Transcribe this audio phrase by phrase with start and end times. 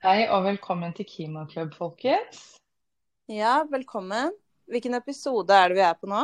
[0.00, 2.38] Hei og velkommen til Klimaklubb, folkens.
[3.28, 4.30] Ja, velkommen.
[4.72, 6.22] Hvilken episode er det vi er på nå?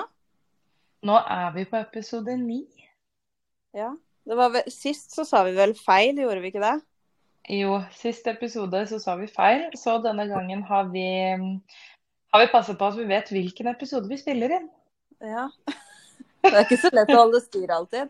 [1.05, 2.63] Nå er vi på episode ni.
[3.77, 3.91] Ja,
[4.25, 6.73] det var vel, Sist så sa vi vel feil, gjorde vi ikke det?
[7.53, 11.07] Jo, sist episode så sa vi feil, så denne gangen har vi,
[12.33, 14.71] har vi passet på at vi vet hvilken episode vi spiller inn.
[15.21, 15.51] Ja.
[16.47, 18.09] Det er ikke så lett å holde styr alltid.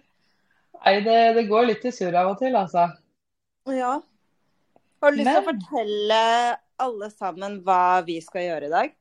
[0.78, 2.92] Nei, det, det går litt i surr av og til, altså.
[3.74, 3.96] Ja.
[5.02, 6.20] Har du lyst til å fortelle
[6.82, 8.94] alle sammen hva vi skal gjøre i dag?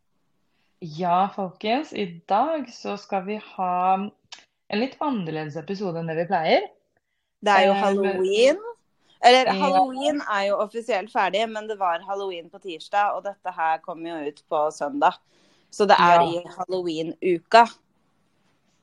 [0.85, 1.93] Ja, folkens.
[1.95, 6.67] I dag så skal vi ha en litt annerledes episode enn det vi pleier.
[7.45, 8.59] Det er jo Eh, halloween.
[9.25, 13.79] Eller halloween er jo offisielt ferdig, men det var halloween på tirsdag, og dette her
[13.81, 15.17] kommer jo ut på søndag.
[15.71, 16.27] Så det er Ja.
[16.27, 17.65] i halloween-uka.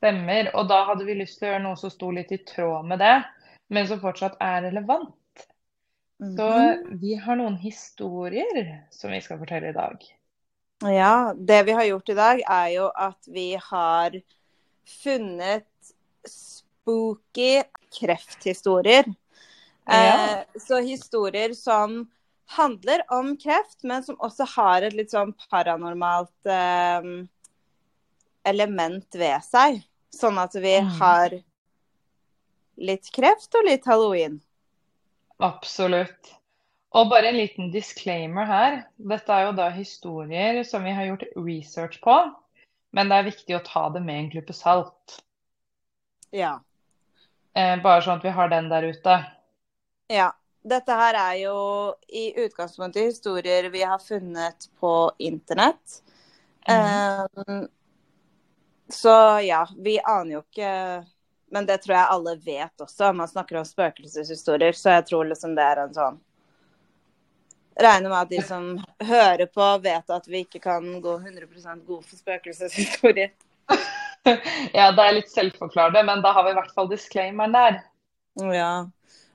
[0.03, 0.51] Stemmer.
[0.55, 2.98] Og da hadde vi lyst til å gjøre noe som sto litt i tråd med
[2.98, 3.25] det,
[3.70, 5.15] men som fortsatt er relevant.
[6.23, 6.99] Så Mhm.
[7.01, 10.05] vi har noen historier som vi skal fortelle i dag.
[10.83, 14.15] Ja, det vi har gjort i dag er jo at vi har
[15.03, 15.67] funnet
[16.27, 17.62] spooky
[17.98, 19.05] krefthistorier.
[19.87, 20.39] Ja.
[20.39, 22.11] Eh, så historier som
[22.47, 27.03] handler om kreft, men som også har et litt sånn paranormalt eh,
[28.45, 29.83] element ved seg.
[30.15, 30.89] Sånn at vi Mm.
[31.00, 31.31] har
[32.77, 34.41] litt kreft og litt halloween.
[35.43, 36.33] Absolutt.
[36.93, 38.77] Og bare en liten disclaimer her.
[38.97, 42.17] Dette er jo da historier som vi har gjort research på,
[42.93, 45.17] men det er viktig å ta det med en klype salt.
[46.33, 46.59] Ja.
[47.57, 49.19] Eh, bare sånn at vi har den der ute.
[50.12, 50.31] Ja.
[50.62, 51.55] Dette her er jo
[52.06, 55.97] i utgangspunktet historier vi har funnet på internett.
[56.69, 56.77] Mm.
[56.77, 57.65] Eh,
[58.95, 60.75] så ja, vi aner jo ikke
[61.53, 63.12] Men det tror jeg alle vet også.
[63.17, 66.20] Man snakker om spøkelseshistorier, så jeg tror liksom det er en sånn
[67.72, 68.64] Regner med at de som
[69.00, 73.33] hører på, vet at vi ikke kan gå 100% god for spøkelseshistorier.
[74.77, 77.81] Ja, det er litt selvforklarende, men da har vi i hvert fall disclaimeren der.
[78.54, 78.75] Ja.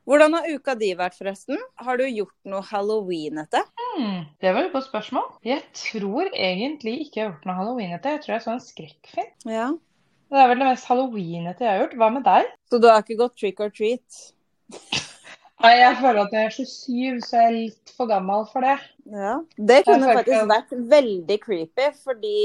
[0.07, 1.59] Hvordan har uka di vært, forresten?
[1.83, 3.59] Har du gjort noe halloweenete?
[3.81, 5.25] Hmm, det var et godt spørsmål.
[5.43, 8.13] Jeg tror egentlig ikke jeg har gjort noe halloweenete.
[8.15, 9.33] Jeg tror jeg så en skrekkfilm.
[9.51, 9.67] Ja.
[10.27, 11.99] Det er vel det mest halloweenete jeg har gjort.
[11.99, 12.49] Hva med deg?
[12.67, 14.23] Så du har ikke gått trick or treat?
[15.63, 18.75] Nei, jeg føler at jeg er 27, så jeg er litt for gammel for det.
[19.09, 20.51] Ja, Det kunne faktisk at...
[20.51, 22.41] vært veldig creepy, fordi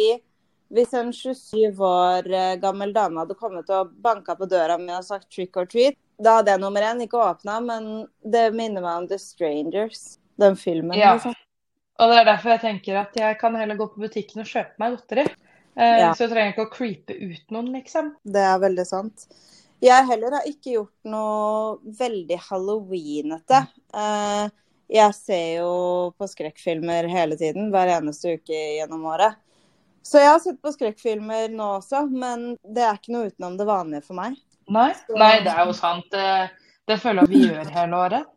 [0.73, 5.05] hvis en 27 år eh, gammel dame hadde kommet og banka på døra mi og
[5.05, 7.91] sagt trick or treat, da hadde jeg nummer én ikke åpna, men
[8.25, 10.97] det minner meg om The Strangers, den filmen.
[10.97, 11.17] Ja.
[11.19, 11.37] Liksom.
[12.01, 14.81] Og det er derfor jeg tenker at jeg kan heller gå på butikken og kjøpe
[14.81, 15.27] meg godteri.
[15.77, 16.13] Eh, Ja.
[16.15, 18.15] Så jeg trenger ikke å creepe ut noen, liksom.
[18.25, 19.27] Det er veldig sant.
[19.83, 23.67] Jeg heller har ikke gjort noe veldig halloweenete.
[23.95, 24.51] Eh,
[24.93, 29.35] jeg ser jo på skrekkfilmer hele tiden, hver eneste uke gjennom året.
[30.03, 33.67] Så jeg har sett på skrekkfilmer nå også, men det er ikke noe utenom det
[33.67, 34.37] vanlige for meg.
[34.69, 36.09] Nei, Nei det er jo sant.
[36.11, 36.51] Det,
[36.91, 38.31] det føler jeg vi gjør hele året.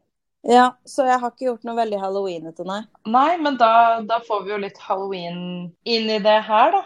[0.45, 2.83] Ja, Så jeg har ikke gjort noe veldig halloweenete, nei.
[3.09, 5.39] Nei, men da, da får vi jo litt halloween
[5.89, 6.83] inn i det her, da.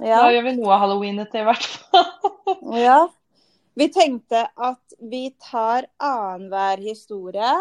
[0.00, 2.10] Da gjør vi noe halloweenete, i hvert fall.
[2.86, 2.98] ja.
[3.76, 7.52] Vi tenkte at vi tar annenhver historie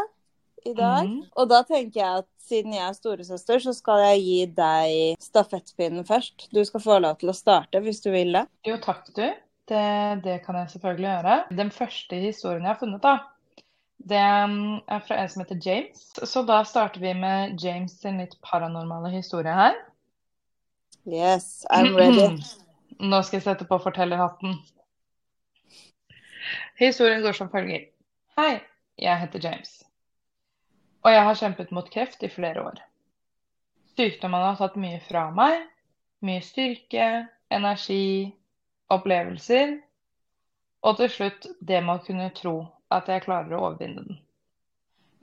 [0.66, 1.08] i dag.
[1.08, 1.26] Mm.
[1.36, 6.06] Og da tenker jeg at siden jeg er storesøster, så skal jeg gi deg stafettpinnen
[6.08, 6.48] først.
[6.54, 8.46] Du skal få lov til å starte hvis du vil det.
[8.68, 9.26] Jo, takk du.
[9.66, 9.86] Det,
[10.24, 11.40] det kan jeg selvfølgelig gjøre.
[11.58, 13.16] Den første historien jeg har funnet, da,
[14.06, 16.06] det er fra en som heter James.
[16.22, 19.80] Så da starter vi med James sin litt paranormale historie her.
[21.06, 22.42] Yes, I'm ready.
[23.00, 24.56] Nå skal jeg sette på fortellerhatten.
[26.80, 27.84] Historien går som følger.
[28.40, 28.58] Hei,
[28.98, 29.76] jeg heter James.
[31.06, 32.82] Og jeg har kjempet mot kreft i flere år.
[33.94, 35.68] Sykdommen har tatt mye fra meg.
[36.26, 38.34] Mye styrke, energi,
[38.90, 39.78] opplevelser.
[40.82, 42.56] Og til slutt det med å kunne tro
[42.90, 44.25] at jeg klarer å overvinne den.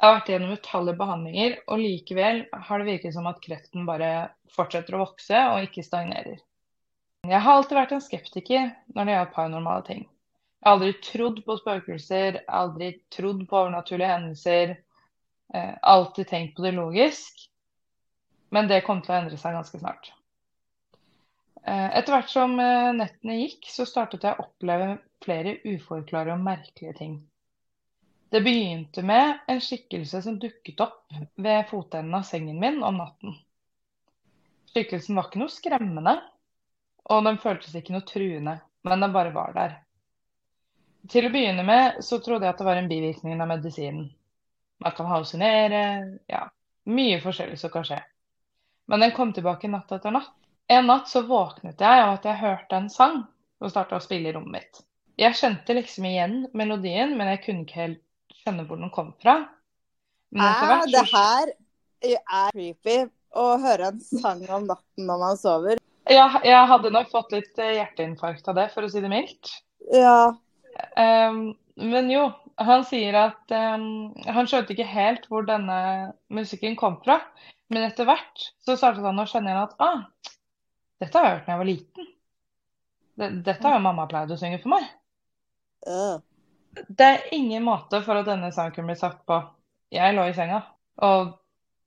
[0.02, 4.08] Jeg har vært gjennom utallige behandlinger, og likevel har det virket som at kreften bare
[4.50, 6.40] fortsetter å vokse og ikke stagnerer.
[7.30, 8.64] Jeg har alltid vært en skeptiker
[8.96, 10.02] når det gjelder paranormale ting.
[10.02, 14.74] Jeg har aldri trodd på spøkelser, aldri trodd på overnaturlige hendelser.
[15.54, 17.46] Eh, alltid tenkt på det logisk.
[18.50, 20.10] Men det kom til å endre seg ganske snart.
[21.62, 26.48] Eh, etter hvert som eh, nettene gikk, så startet jeg å oppleve flere uforklarlige og
[26.50, 27.20] merkelige ting.
[28.32, 33.34] Det begynte med en skikkelse som dukket opp ved fotenden av sengen min om natten.
[34.72, 36.14] Skikkelsen var ikke noe skremmende,
[37.12, 38.54] og den føltes ikke noe truende,
[38.88, 39.74] men den bare var der.
[41.12, 44.06] Til å begynne med så trodde jeg at det var en bivirkning av medisinen.
[44.80, 45.82] Man kan hallusinere,
[46.32, 46.46] ja,
[46.88, 47.98] Mye forskjellig som kan skje.
[48.90, 50.32] Men den kom tilbake natt etter natt.
[50.72, 53.20] En natt så våknet jeg av at jeg hørte en sang
[53.60, 54.80] og starta å spille i rommet mitt.
[55.20, 58.02] Jeg kjente liksom igjen melodien, men jeg kunne ikke helt
[58.42, 59.38] skjønne hvor den kom fra.
[60.32, 61.52] Men etter Ja, hvert det her
[62.36, 62.98] er creepy
[63.38, 65.80] å høre en sang om natten når man sover.
[66.10, 69.52] ja, Jeg hadde nok fått litt eh, hjerteinfarkt av det, for å si det mildt.
[69.92, 70.32] Ja.
[70.96, 72.26] Um, men jo,
[72.60, 77.20] han sier at um, han skjønte ikke helt hvor denne musikken kom fra.
[77.72, 80.02] Men etter hvert så startet han å skjønne igjen at ah,
[81.00, 82.10] dette har jeg hørt da jeg var liten.
[83.44, 84.84] Dette har jo mamma pleid å synge for meg.
[85.88, 86.20] Øh.
[86.72, 89.38] Det er ingen måte for at denne sangen kunne bli sagt på.
[89.92, 90.62] Jeg lå i senga,
[91.04, 91.34] og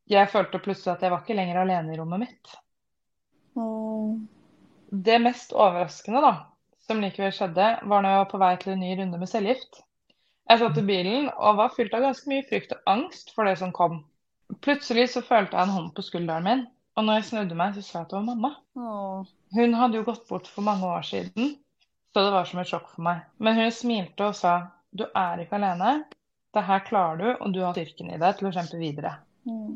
[0.09, 2.51] jeg følte plutselig at jeg var ikke lenger alene i rommet mitt.
[3.57, 4.19] Oh.
[4.89, 6.33] Det mest overraskende da,
[6.85, 9.81] som likevel skjedde, var når jeg var på vei til en ny runde med cellegift.
[10.45, 13.55] Jeg satt i bilen og var fylt av ganske mye frykt og angst for det
[13.57, 14.03] som kom.
[14.61, 16.65] Plutselig så følte jeg en hånd på skulderen min,
[16.95, 18.51] og når jeg snudde meg, så så jeg at det var mamma.
[18.77, 19.25] Oh.
[19.57, 21.55] Hun hadde jo gått bort for mange år siden,
[22.13, 23.25] så det var som et sjokk for meg.
[23.41, 24.53] Men hun smilte og sa,
[24.95, 25.97] du er ikke alene,
[26.55, 29.17] det her klarer du, og du har styrken i deg til å kjempe videre.
[29.47, 29.75] Mm.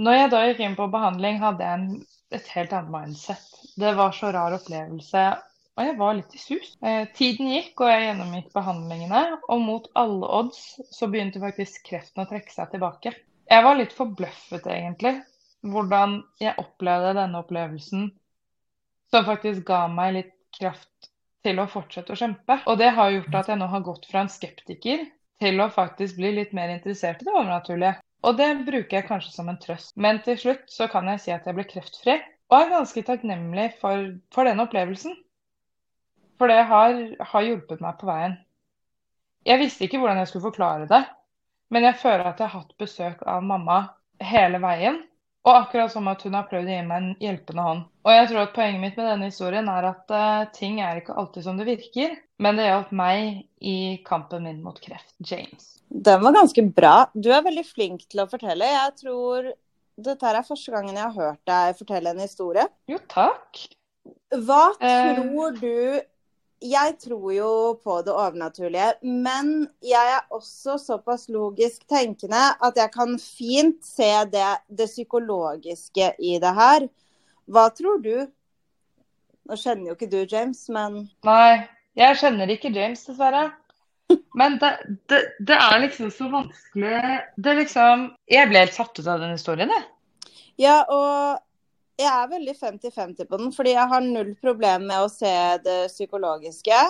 [0.00, 1.90] Når jeg da gikk inn på behandling, hadde jeg en,
[2.36, 3.44] et helt annet mindset.
[3.80, 5.24] Det var så rar opplevelse,
[5.76, 6.72] og jeg var litt i sus.
[6.80, 9.22] Eh, tiden gikk, og jeg gjennomgikk behandlingene,
[9.52, 10.62] og mot alle odds
[10.92, 13.12] så begynte faktisk kreften å trekke seg tilbake.
[13.46, 15.18] Jeg var litt forbløffet, egentlig,
[15.66, 18.08] hvordan jeg opplevde denne opplevelsen,
[19.12, 21.12] som faktisk ga meg litt kraft
[21.46, 22.58] til å fortsette å kjempe.
[22.66, 25.06] Og det har gjort at jeg nå har gått fra en skeptiker
[25.42, 27.96] til å faktisk bli litt mer interessert i det overnaturlige.
[28.26, 29.92] Og det bruker jeg kanskje som en trøst.
[30.00, 32.16] Men til slutt så kan jeg si at jeg ble kreftfri,
[32.50, 35.14] og er ganske takknemlig for, for den opplevelsen.
[36.40, 36.96] For det har,
[37.30, 38.36] har hjulpet meg på veien.
[39.46, 41.02] Jeg visste ikke hvordan jeg skulle forklare det,
[41.70, 43.78] men jeg føler at jeg har hatt besøk av mamma
[44.22, 45.00] hele veien.
[45.46, 47.84] Og akkurat som at hun har prøvd å gi meg en hjelpende hånd.
[48.06, 51.14] Og jeg tror at poenget mitt med denne historien er at uh, ting er ikke
[51.14, 53.76] alltid som det virker, men det hjalp meg i
[54.06, 55.14] kampen min mot kreft.
[55.22, 55.76] James.
[55.86, 56.96] Den var ganske bra.
[57.14, 58.66] Du er veldig flink til å fortelle.
[58.74, 59.52] Jeg tror
[59.96, 62.66] dette er første gangen jeg har hørt deg fortelle en historie.
[62.90, 63.62] Jo, takk.
[64.34, 66.02] Hva tror tror du
[66.64, 67.48] Jeg tror jo
[67.84, 74.08] på det overnaturlige, men jeg er også såpass logisk tenkende at jeg kan fint se
[74.32, 76.88] det, det psykologiske i det her.
[77.44, 78.26] Hva tror du?
[79.46, 81.66] Nå kjenner jo ikke du James, men Nei,
[81.98, 83.50] jeg kjenner ikke James, dessverre.
[84.38, 84.72] Men det,
[85.10, 86.98] det, det er liksom så vanskelig
[87.42, 89.86] Det er liksom Jeg ble helt satt ut av den historien, jeg.
[90.62, 91.42] Ja, og
[91.98, 95.32] jeg er veldig 50-50 på den, fordi jeg har null problem med å se
[95.64, 96.80] det psykologiske.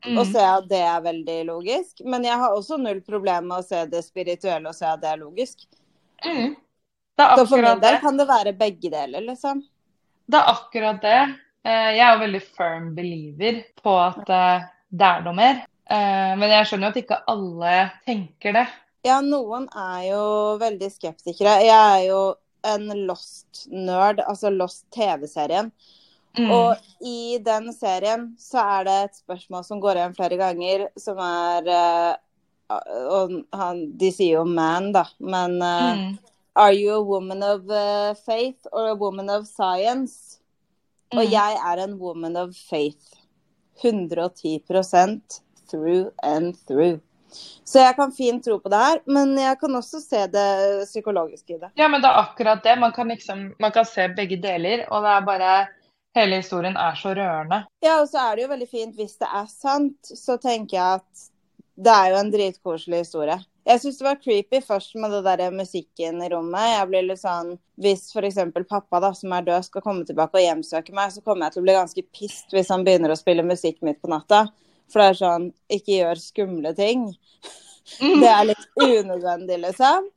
[0.00, 0.32] Og Mm.
[0.32, 2.00] se at det er veldig logisk.
[2.08, 5.10] Men jeg har også null problem med å se det spirituelle og se at det
[5.10, 5.66] er logisk.
[6.24, 6.54] Mm.
[7.18, 9.60] Det er Så for min del kan det være begge deler, liksom.
[10.26, 11.36] Det er akkurat det.
[11.66, 15.66] Eh, Jeg er jo veldig firm believer på at eh, det er noe mer.
[15.90, 18.66] Eh, Men jeg skjønner jo at ikke alle tenker det.
[19.04, 21.60] Ja, noen er jo veldig skeptikere.
[21.60, 22.34] Jeg er jo
[22.66, 25.70] en Lost-nerd, altså Lost TV-serien.
[26.38, 26.50] Mm.
[26.54, 31.18] Og i den serien så er det et spørsmål som går igjen flere ganger, som
[31.18, 32.12] er eh,
[33.10, 36.18] Og han, de sier jo man, da, men eh, Mm.
[36.56, 40.38] Are you a woman of eh, faith or a woman of science?
[41.12, 41.30] Og Mm.
[41.30, 43.16] jeg er en woman of faith.
[43.82, 47.00] 110% through and through.
[47.64, 50.50] Så jeg kan fint tro på det her, men jeg kan også se det
[50.88, 51.72] psykologiske i det.
[51.80, 52.78] Ja, men det er akkurat det.
[52.80, 55.52] Man kan liksom Man kan se begge deler, og det er bare
[56.14, 57.60] Hele historien er så rørende.
[57.84, 60.98] Ja, og så er det jo veldig fint hvis det er sant, så tenker jeg
[60.98, 61.28] at
[61.80, 63.36] det er jo en dritkoselig historie.
[63.68, 66.72] Jeg syns det var creepy først med det der musikken i rommet.
[66.72, 68.40] Jeg blir litt sånn Hvis f.eks.
[68.68, 71.62] pappa, da, som er død, skal komme tilbake og hjemsøke meg, så kommer jeg til
[71.62, 74.48] å bli ganske pissed hvis han begynner å spille musikk midt på natta.
[74.90, 77.10] For det er sånn Ikke gjør skumle ting.
[77.98, 80.10] Det er litt unødvendig, liksom.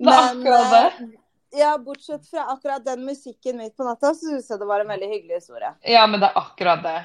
[0.00, 0.14] Det.
[0.48, 4.80] eh, ja, bortsett fra akkurat den musikken midt på natta, så syns jeg det var
[4.80, 5.72] en veldig hyggelig historie.
[5.82, 6.98] Ja, men det er akkurat det.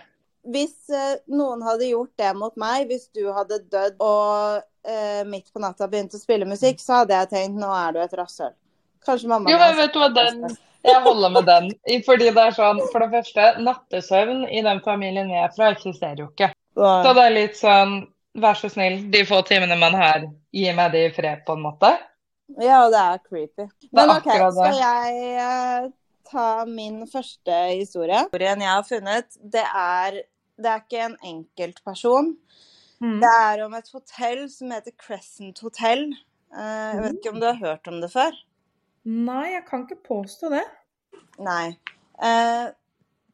[0.53, 5.50] Hvis eh, noen hadde gjort det mot meg, hvis du hadde dødd og eh, midt
[5.53, 8.53] på natta begynt å spille musikk, så hadde jeg tenkt nå er du et rasshøl.
[9.05, 10.46] Kanskje mamma Jo, men vet du hva, den
[10.86, 11.72] Jeg holder med den.
[12.05, 16.22] Fordi det er sånn, for det første, nattesøvn i den familien jeg er fra, eksisterer
[16.22, 16.51] jo ikke.
[16.75, 17.13] Så det.
[17.15, 17.96] det er litt sånn,
[18.44, 21.63] vær så snill, de få timene man har, gi meg de i fred, på en
[21.63, 21.94] måte.
[22.62, 23.67] Ja, det er creepy.
[23.96, 24.70] Men OK, akkurat det.
[24.70, 25.89] skal jeg eh,
[26.29, 28.25] ta min første historie?
[28.27, 30.22] Historien jeg har funnet, det er
[30.55, 32.36] det er ikke en enkeltperson.
[33.03, 36.08] Det er om et hotell som heter Crescent Hotel.
[36.55, 38.38] Eh, jeg vet ikke om du har hørt om det før?
[39.05, 40.63] Nei, jeg kan ikke påstå det.
[41.44, 41.75] Nei.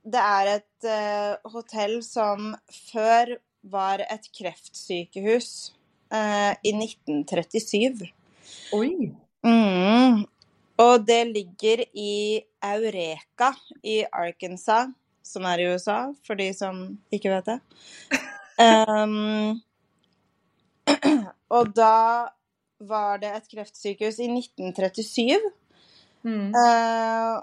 [0.01, 2.51] Det er et uh, hotell som
[2.91, 3.35] før
[3.69, 5.49] var et kreftsykehus
[6.13, 8.07] uh, i 1937.
[8.73, 9.11] Oi.
[9.45, 10.23] Mm.
[10.81, 13.51] Og det ligger i Eureka
[13.83, 14.89] i Arkansas,
[15.23, 17.59] som er i USA, for de som ikke vet det.
[18.57, 19.61] Um,
[21.57, 22.31] og da
[22.81, 25.51] var det et kreftsykehus i 1937.
[26.25, 26.53] Mm.
[26.53, 27.41] Uh,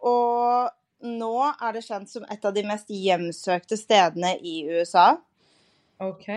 [0.00, 0.70] og
[1.02, 5.16] nå er det kjent som et av de mest hjemsøkte stedene i USA.
[6.00, 6.28] OK.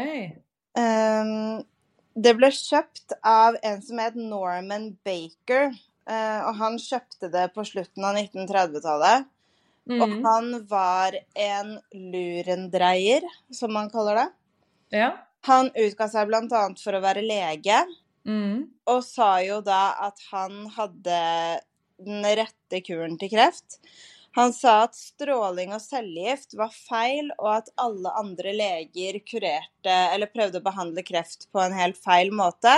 [0.78, 1.64] Um,
[2.16, 7.64] det ble kjøpt av en som het Norman Baker, Uh, og han kjøpte det på
[7.64, 9.24] slutten av 1930-tallet.
[9.88, 10.26] Og Mm.
[10.26, 13.24] han var en lurendreier,
[13.56, 14.26] som man kaller det.
[15.00, 15.10] Ja.
[15.48, 16.64] Han utga seg bl.a.
[16.84, 17.86] for å være lege,
[18.28, 18.68] Mm.
[18.88, 21.62] og sa jo da at han hadde
[22.04, 23.80] den rette kuren til kreft.
[24.36, 30.32] Han sa at stråling og cellegift var feil, og at alle andre leger kurerte eller
[30.34, 32.74] prøvde å behandle kreft på en helt feil måte,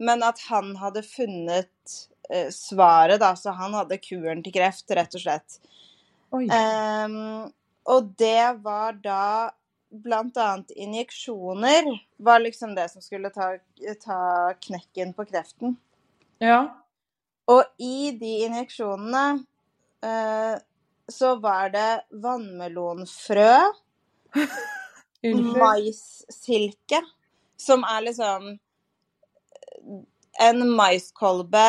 [0.00, 1.96] men at han hadde funnet
[2.30, 5.58] eh, svaret, da, så han hadde kuren til kreft, rett og slett.
[6.32, 7.52] Ehm,
[7.86, 9.52] og det var da
[9.90, 13.52] blant annet injeksjoner var liksom det som skulle ta,
[14.02, 14.20] ta
[14.64, 15.76] knekken på kreften.
[16.42, 16.64] Ja.
[17.48, 19.44] Og i de injeksjonene
[20.04, 20.56] eh,
[21.12, 21.90] så var det
[22.22, 23.52] vannmelonfrø,
[25.62, 27.00] maissilke,
[27.56, 28.48] som er liksom
[30.46, 31.66] en maiskolbe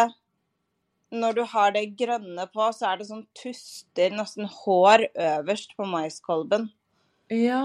[1.12, 5.86] Når du har det grønne på, så er det sånn tuster, nesten hår, øverst på
[5.88, 6.66] maiskolben.
[7.32, 7.62] Ja.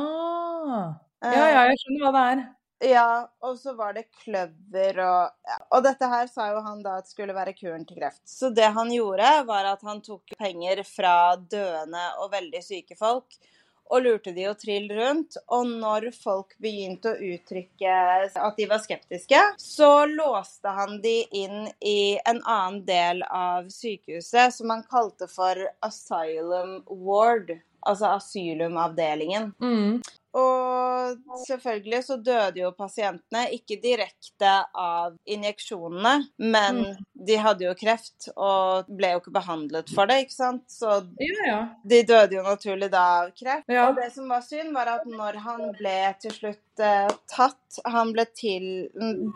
[1.23, 2.45] Ja, ja, jeg skjønner hva det er.
[2.83, 5.59] Ja, og så var det kløver og ja.
[5.71, 8.25] Og dette her sa jo han da at skulle være kuren til kreft.
[8.27, 13.39] Så det han gjorde, var at han tok penger fra døende og veldig syke folk
[13.93, 15.37] og lurte de å trille rundt.
[15.53, 21.69] Og når folk begynte å uttrykke at de var skeptiske, så låste han de inn
[21.79, 27.53] i en annen del av sykehuset som han kalte for asylum ward.
[27.83, 29.53] Altså asylumavdelingen.
[29.61, 30.03] Mm.
[30.33, 36.81] Og selvfølgelig så døde jo pasientene, ikke direkte av injeksjonene, men
[37.13, 40.65] de hadde jo kreft og ble jo ikke behandlet for det, ikke sant?
[40.73, 41.61] Så Ja, ja.
[41.85, 43.69] de døde jo naturlig da av kreft.
[43.69, 43.89] Ja.
[43.91, 48.13] Og det som var synd, var at når han ble til slutt eh, tatt, han
[48.17, 48.67] ble til,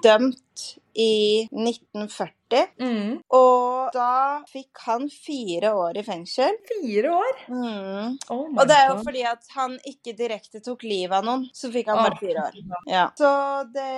[0.02, 2.36] dømt i 1940,
[2.78, 3.16] Mm.
[3.34, 6.54] og da fikk han fire år i fengsel.
[6.68, 7.40] Fire år?
[7.50, 8.12] Mm.
[8.30, 11.70] Oh Og det er jo fordi at han ikke direkte tok livet av noen, så
[11.74, 12.58] fikk han bare fire år.
[12.90, 13.04] Ja.
[13.18, 13.30] Så
[13.74, 13.92] det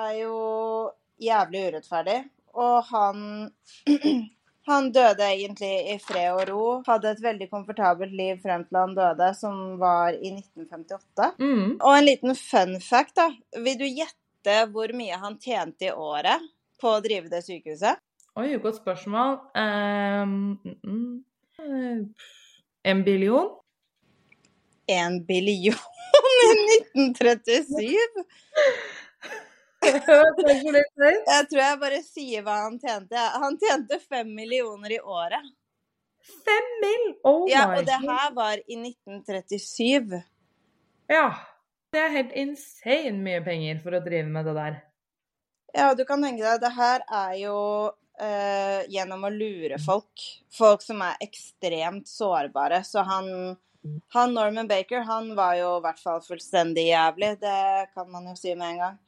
[0.00, 0.34] er jo
[1.20, 2.18] jævlig urettferdig.
[2.60, 3.24] Og han
[4.68, 6.64] Han døde egentlig i fred og ro.
[6.86, 11.30] Hadde et veldig komfortabelt liv frem til han døde, som var i 1958.
[11.40, 11.78] Mm.
[11.80, 13.30] Og en liten fun fact, da.
[13.64, 16.44] Vil du gjette hvor mye han tjente i året
[16.80, 17.98] på å drive det sykehuset?
[18.38, 19.40] Oi, godt spørsmål.
[19.58, 21.16] Um, mm, mm.
[21.60, 22.28] Eh,
[22.92, 23.50] En billion?
[24.90, 26.50] En billion i
[26.98, 27.94] 1937?
[29.80, 31.28] Kanskje litt høyt?
[31.30, 33.28] Jeg tror jeg bare sier hva han tjente.
[33.44, 35.46] Han tjente fem millioner i året.
[36.44, 37.06] Fem mill.?
[37.24, 40.20] Oh Ja, og det her var i 1937.
[41.10, 41.30] Ja.
[41.90, 44.76] Det er helt insane mye penger for å drive med det der.
[45.74, 47.56] Ja, du kan tenke deg, det her er jo
[48.20, 50.22] eh, gjennom å lure folk.
[50.54, 52.82] Folk som er ekstremt sårbare.
[52.86, 53.56] Så han,
[54.14, 57.34] han Norman Baker, han var jo i hvert fall fullstendig jævlig.
[57.40, 58.98] Det kan man jo si med en gang.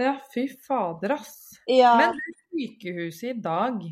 [0.00, 1.58] Ja, fy fader, ass.
[1.68, 3.82] Ja, Men sykehuset i dag,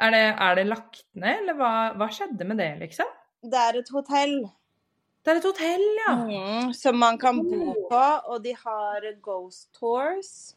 [0.00, 3.10] er det, er det lagt ned, eller hva, hva skjedde med det, liksom?
[3.50, 4.36] det er et hotell.
[5.24, 6.14] Det er et hotell, ja.
[6.22, 10.54] Mm, som man kan bo på, og de har ghost tours.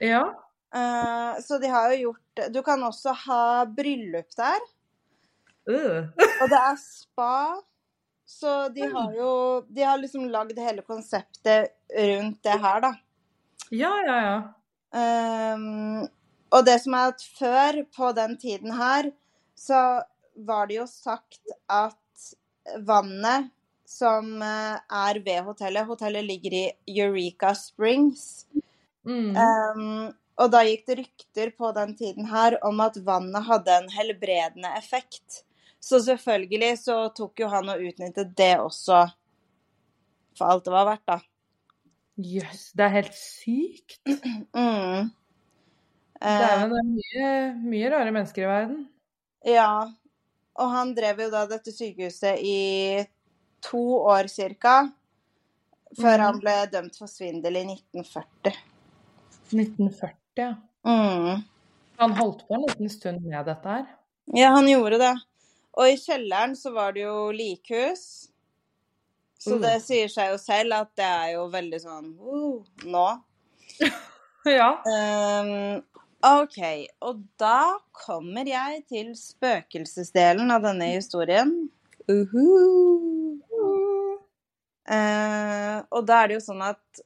[0.00, 0.24] Ja.
[0.72, 4.62] Uh, så de har jo gjort Du kan også ha bryllup der.
[5.68, 6.08] Uh.
[6.40, 7.34] Og det er spa.
[8.32, 9.30] Så de har jo
[9.68, 12.92] De har liksom lagd hele konseptet rundt det her, da.
[13.72, 14.36] Ja, ja, ja.
[14.92, 16.08] Um,
[16.52, 19.08] og det som er at før, på den tiden her,
[19.56, 20.02] så
[20.36, 21.96] var det jo sagt at
[22.88, 23.48] vannet
[23.88, 28.46] som eh, er ved hotellet Hotellet ligger i Eureka Springs.
[29.04, 29.36] Mm.
[29.36, 33.90] Um, og da gikk det rykter på den tiden her om at vannet hadde en
[33.92, 35.42] helbredende effekt.
[35.82, 39.02] Så selvfølgelig så tok jo han og utnyttet det også
[40.38, 41.18] for alt det var verdt, da.
[42.22, 43.98] Jøss, det er helt sykt.
[44.52, 45.10] Mm.
[46.22, 48.82] Eh, det er mye, mye rare mennesker i verden.
[49.48, 49.72] ja.
[50.60, 53.00] Og han drev jo da dette sykehuset i
[53.64, 54.74] to år cirka.
[55.96, 56.24] Før mm.
[56.26, 58.58] han ble dømt for svindel i 1940.
[59.56, 60.50] 1940, ja.
[60.84, 61.42] Mm.
[62.04, 63.88] Han holdt på en liten stund med dette her.
[64.36, 65.14] Ja, han gjorde det.
[65.78, 68.28] Og i kjelleren så var det jo likhus.
[69.42, 69.62] Så Uh.
[69.62, 73.06] det sier seg jo selv at det er jo veldig sånn uh, nå.
[74.42, 74.72] Ja.
[74.82, 75.82] Um,
[76.26, 76.58] OK.
[77.06, 81.52] Og da kommer jeg til spøkelsesdelen av denne historien.
[82.10, 83.38] Uh -huh.
[84.90, 87.02] uh, og da er det jo sånn at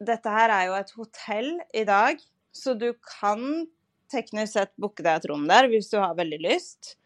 [0.00, 2.20] dette her er jo et hotell i dag,
[2.52, 3.66] så du kan
[4.10, 6.96] teknisk sett booke deg et rom der hvis du har veldig lyst.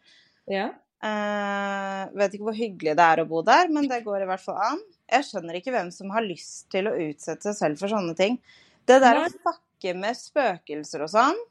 [0.47, 0.73] ja.
[1.03, 4.43] Eh, vet ikke hvor hyggelig det er å bo der, men det går i hvert
[4.43, 4.83] fall an.
[5.11, 8.37] Jeg skjønner ikke hvem som har lyst til å utsette seg selv for sånne ting.
[8.87, 11.41] Det der å snakke med spøkelser og sånn,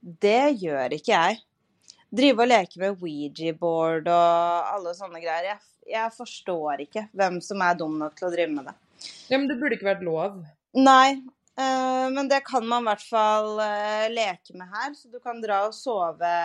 [0.00, 1.40] det gjør ikke jeg.
[2.08, 5.50] Drive og leke med Ouija-board og alle sånne greier.
[5.50, 5.60] Jeg,
[5.92, 8.76] jeg forstår ikke hvem som er dum nok til å drive med det.
[9.28, 10.40] ja, men det burde ikke vært lov.
[10.80, 11.18] Nei,
[11.60, 14.96] eh, men det kan man i hvert fall eh, leke med her.
[14.96, 16.36] Så du kan dra og sove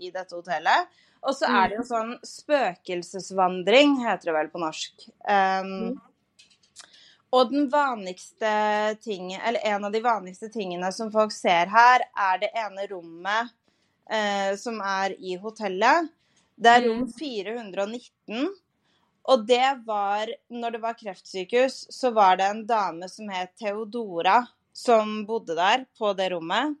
[0.00, 0.88] i dette hotellet.
[1.22, 5.04] Og så er det jo sånn spøkelsesvandring, heter det vel på norsk.
[5.22, 6.00] Um,
[7.32, 8.48] Og den vanligste
[9.00, 13.54] tingen, eller en av de vanligste tingene som folk ser her, er det ene rommet
[14.04, 16.10] eh, som er i hotellet.
[16.60, 18.50] Det er rom 419.
[19.32, 24.42] Og det var Når det var kreftsykehus, så var det en dame som het Theodora,
[24.72, 26.76] som bodde der på det rommet.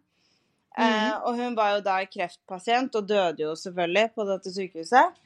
[0.78, 5.22] Eh, og hun var jo da kreftpasient og døde jo selvfølgelig på dette sykehuset.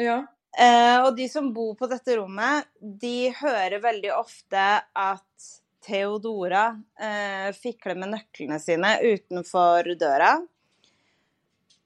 [0.00, 0.18] Ja.
[0.54, 5.50] Eh, og de som bor på dette rommet, de hører veldig ofte at
[5.84, 6.68] Theodora
[7.00, 10.36] eh, fikler med nøklene sine utenfor døra.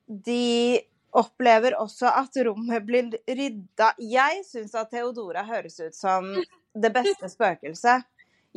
[0.07, 0.78] De
[1.19, 6.28] opplever også at rommet blir rydda Jeg syns at Theodora høres ut som
[6.75, 8.06] det beste spøkelset.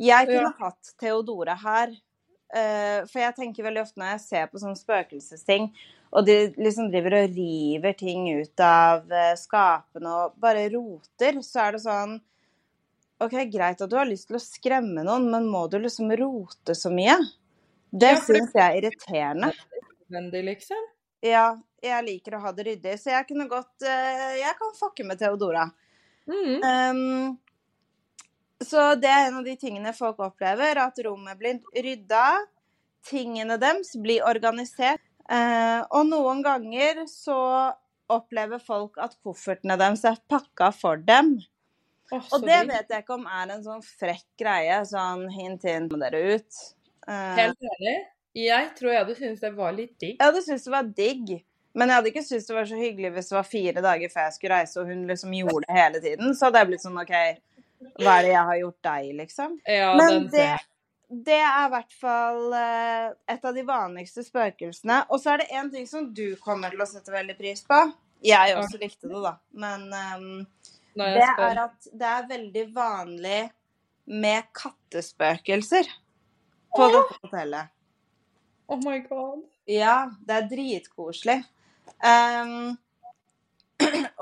[0.00, 1.92] Jeg kunne hatt Theodora her.
[2.54, 5.70] Eh, for jeg tenker veldig ofte når jeg ser på sånne spøkelsesting,
[6.12, 11.66] og de liksom driver og river ting ut av eh, skapene og bare roter, så
[11.66, 12.18] er det sånn
[13.22, 16.74] OK, greit at du har lyst til å skremme noen, men må du liksom rote
[16.74, 17.16] så mye?
[17.92, 19.52] Det Ja, syns jeg er irriterende.
[20.10, 20.80] Nødvendig, liksom.
[21.22, 21.52] Ja,
[21.84, 25.20] jeg liker å ha det ryddig, så jeg kunne godt eh, Jeg kan fucke med
[25.20, 25.68] Theodora.
[26.26, 26.62] Mm.
[26.62, 27.38] Um,
[28.66, 32.26] så det er en av de tingene folk opplever, at rommet blir rydda.
[33.08, 35.02] Tingene deres blir organisert.
[35.30, 37.38] Eh, og noen ganger så
[38.12, 41.36] opplever folk at koffertene deres er pakka for dem.
[42.12, 44.82] Oh, Og det vet jeg ikke om er en sånn frekk greie.
[44.88, 46.64] Sånn hint, hint med dere ut.
[47.08, 47.96] Eh, Helt ærlig,
[48.38, 50.14] jeg tror jeg hadde syntes det var litt digg.
[50.18, 51.32] Jeg hadde syntes det var digg.
[51.72, 54.26] Men jeg hadde ikke syntes det var så hyggelig hvis det var fire dager før
[54.26, 56.34] jeg skulle reise, og hun liksom gjorde det hele tiden.
[56.36, 57.14] Så hadde jeg blitt sånn OK,
[57.98, 59.56] hva er det jeg har gjort deg, liksom?
[59.68, 60.48] Ja, Men det,
[61.12, 65.02] det er i hvert fall eh, et av de vanligste spøkelsene.
[65.10, 67.80] Og så er det én ting som du kommer til å sette veldig pris på.
[68.22, 69.34] Jeg også likte det, da.
[69.64, 70.28] Men um,
[70.98, 73.40] Nei, det er at det er veldig vanlig
[74.12, 75.88] med kattespøkelser
[76.76, 77.72] på dette hotellet.
[78.70, 79.42] Oh my god.
[79.68, 81.42] Ja, det er dritkoselig.
[82.02, 82.76] Ehm,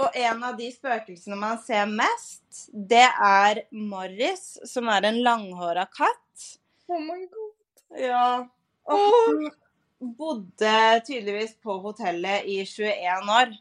[0.01, 5.87] og en av de spøkelsene man ser mest, det er Morris, som er en langhåra
[5.93, 6.47] katt.
[6.91, 7.53] Oh my god.
[8.01, 8.27] Ja.
[8.91, 9.51] Og han
[10.19, 13.55] bodde tydeligvis på hotellet i 21 år.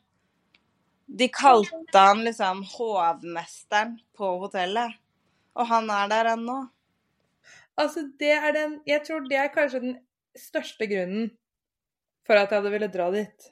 [1.19, 4.97] De kalte han liksom hovmesteren på hotellet.
[5.57, 6.59] Og han er der ennå.
[7.79, 9.97] Altså, det er den Jeg tror det er kanskje den
[10.37, 11.31] største grunnen
[12.27, 13.49] for at jeg hadde ville dra dit.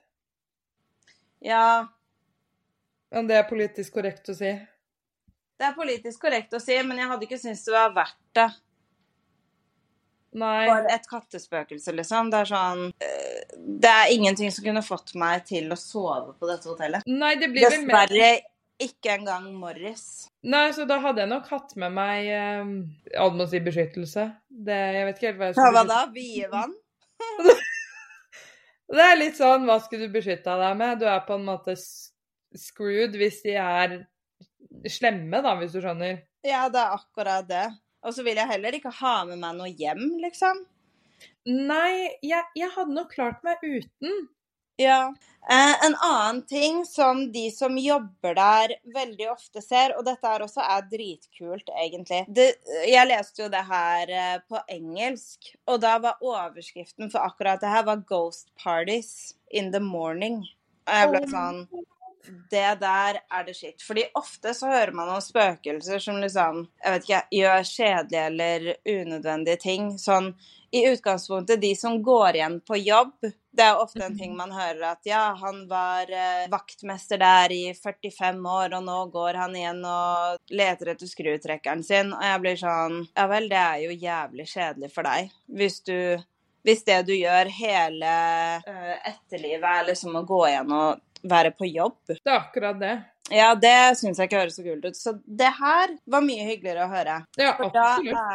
[1.41, 1.87] Ja,
[3.15, 4.49] Om det er politisk korrekt å si.
[5.57, 8.49] det er politisk korrekt å si, men jeg hadde ikke syntes det var verdt det.
[10.37, 10.65] Nei.
[10.67, 12.27] For et kattespøkelse, liksom.
[12.29, 16.49] Det er sånn eh, Det er ingenting som kunne fått meg til å sove på
[16.49, 17.07] dette hotellet.
[17.07, 18.33] Nei, det blir vel mer Dessverre
[18.77, 20.27] ikke engang Morris.
[20.45, 22.67] Nei, så da hadde jeg nok hatt med meg eh,
[23.15, 24.27] Jeg må si beskyttelse.
[24.67, 26.03] Det, jeg vet ikke helt hva jeg skulle hva da?
[26.13, 26.75] Bievann?
[28.87, 31.01] Det er litt sånn Hva skulle du beskytta deg med?
[31.01, 31.73] Du er på en måte
[32.59, 33.99] screwed hvis de er
[34.91, 36.23] slemme, da, hvis du skjønner.
[36.45, 37.67] Ja, det er akkurat det.
[38.05, 40.63] Og så vil jeg heller ikke ha med meg noe hjem, liksom.
[41.47, 44.27] Nei, jeg, jeg hadde nok klart meg uten.
[44.77, 45.13] Ja.
[45.49, 50.43] Eh, en annen ting som de som jobber der veldig ofte ser, og dette her
[50.45, 52.49] også er dritkult, egentlig det,
[52.85, 57.71] Jeg leste jo det her eh, på engelsk, og da var overskriften for akkurat det
[57.73, 60.43] her var 'Ghost Parties in the Morning'.
[60.87, 61.63] Og jeg ble sånn
[62.51, 63.81] det der er det skitt.
[63.83, 68.69] Fordi ofte så hører man om spøkelser som liksom jeg vet ikke, gjør kjedelige eller
[68.85, 69.91] unødvendige ting.
[70.01, 70.33] Sånn
[70.71, 73.13] i utgangspunktet, de som går igjen på jobb,
[73.57, 77.61] det er ofte en ting man hører at ja, han var eh, vaktmester der i
[77.73, 82.11] 45 år, og nå går han igjen og leter etter skrutrekkeren sin.
[82.13, 85.31] Og jeg blir sånn Ja vel, det er jo jævlig kjedelig for deg.
[85.47, 85.97] Hvis du
[86.67, 88.13] hvis det du gjør hele
[88.67, 91.97] uh, etterlivet, er liksom å gå igjen og være på jobb.
[92.09, 92.95] Det er akkurat det.
[93.33, 94.97] Ja, det syns jeg ikke høres så kult ut.
[94.97, 97.17] Så det her var mye hyggeligere å høre.
[97.39, 97.87] Ja, For da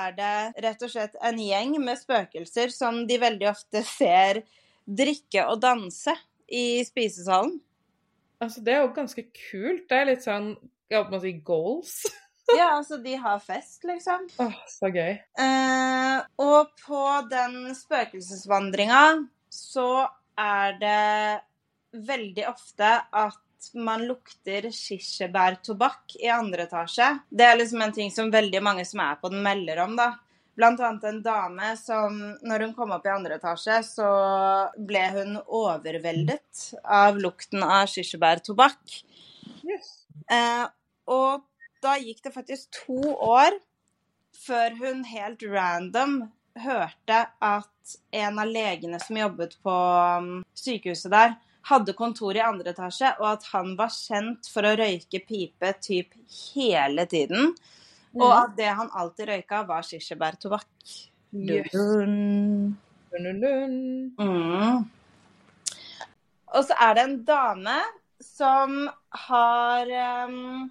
[0.05, 4.43] er det rett og slett en gjeng med spøkelser som de veldig ofte ser
[4.85, 6.15] drikke og danse
[6.53, 7.57] i spisesalen.
[8.43, 9.87] Altså, det er jo ganske kult.
[9.89, 10.53] Det er litt sånn,
[10.91, 11.95] jeg holdt på å si goals.
[12.53, 14.27] Ja, altså, de har fest, liksom.
[14.43, 15.13] Åh, så gøy.
[15.41, 19.05] Eh, og på den spøkelsesvandringa
[19.49, 19.87] så
[20.37, 20.99] er det
[21.93, 27.09] veldig ofte at man lukter kirsebærtobakk i andre etasje.
[27.31, 30.13] Det er liksom en ting som veldig mange som er på den, melder om, da.
[30.59, 34.09] Blant annet en dame som, når hun kom opp i andre etasje, så
[34.77, 38.99] ble hun overveldet av lukten av kirsebærtobakk.
[39.65, 39.95] Yes.
[40.29, 40.67] Eh,
[41.13, 41.47] og
[41.83, 43.57] da gikk det faktisk to år
[44.43, 46.23] før hun helt random
[46.63, 51.35] hørte at en av legene som jobbet på um, sykehuset der,
[51.69, 56.15] hadde kontor i andre etasje, og at han var kjent for å røyke pipe typ
[56.55, 57.55] hele tiden.
[58.15, 58.43] Og Mhm.
[58.43, 61.09] at det han alltid røyka, var kirsebærtobakk.
[61.33, 61.71] Yes.
[61.73, 62.77] Dun.
[63.11, 64.13] Dun-dun-dun.
[64.19, 64.91] Mm.
[66.55, 67.79] Og så er det en dame
[68.21, 69.87] som har
[70.27, 70.71] um,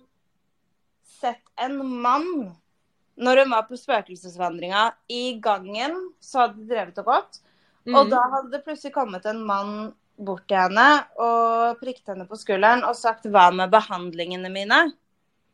[1.04, 2.56] sett en mann
[3.18, 4.92] når hun var på spøkelsesvandringa.
[5.10, 7.40] I gangen så hadde de drevet og gått,
[7.88, 8.10] og Mhm.
[8.10, 10.88] da hadde det plutselig kommet en mann bort til henne
[11.22, 14.92] og prikket henne på skulderen og sagt 'hva med behandlingene mine'?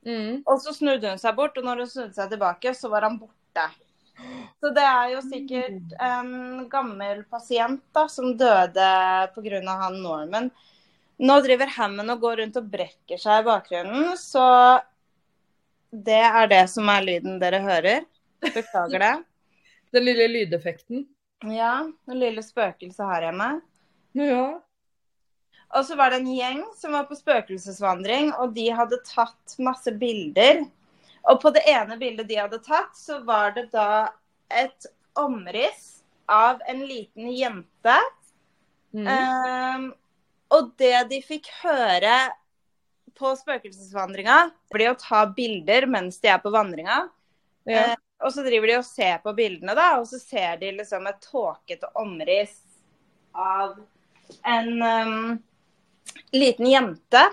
[0.07, 0.43] Mm.
[0.45, 3.19] Og så snudde hun seg bort, og når hun snudde seg tilbake, så var han
[3.19, 3.67] borte.
[4.59, 8.87] Så det er jo sikkert en gammel pasient da, som døde
[9.35, 9.61] pga.
[9.83, 10.51] han Norman.
[11.17, 14.79] Nå driver Hammond og går rundt og brekker seg i bakgrunnen, så
[15.91, 18.05] det er det som er lyden dere hører.
[18.41, 19.15] Beklager det.
[19.95, 21.07] Den lille lydeffekten.
[21.47, 23.61] Ja, det lille spøkelset her hjemme.
[24.17, 24.45] Ja.
[25.75, 29.91] Og så var det en gjeng som var på spøkelsesvandring, og de hadde tatt masse
[29.99, 30.63] bilder.
[31.27, 34.13] Og på det ene bildet de hadde tatt, så var det da
[34.47, 34.88] et
[35.19, 35.99] omriss
[36.32, 37.97] av en liten jente.
[38.95, 39.08] Mm.
[39.12, 39.88] Um,
[40.56, 42.15] og det de fikk høre
[43.17, 44.39] på spøkelsesvandringa,
[44.71, 47.08] blir å ta bilder mens de er på vandringa.
[47.67, 47.88] ja.
[47.91, 51.06] Uh, og så driver de og ser på bildene, da, og så ser de liksom
[51.06, 52.56] et tåkete omriss
[53.38, 53.75] av
[54.43, 55.37] en um,
[56.35, 57.23] liten jente.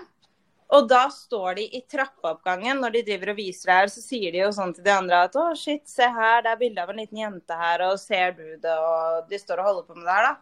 [0.75, 4.33] Og da står de i trappeoppgangen når de driver og viser det her, så sier
[4.33, 6.91] de jo sånn til de andre at å, shit, se her, det er bilde av
[6.91, 10.09] en liten jente her, og ser du det, og de står og holder på med
[10.09, 10.35] det her, da.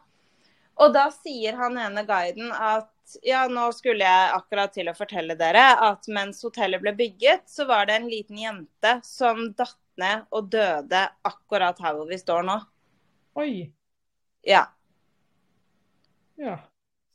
[0.81, 2.89] Og da sier han ene guiden at
[3.21, 7.67] ja, nå skulle jeg akkurat til å fortelle dere at mens hotellet ble bygget, så
[7.69, 12.47] var det en liten jente som datt ned og døde akkurat her hvor vi står
[12.47, 12.57] nå.
[13.37, 13.51] Oi.
[14.41, 14.72] Ja, Ja.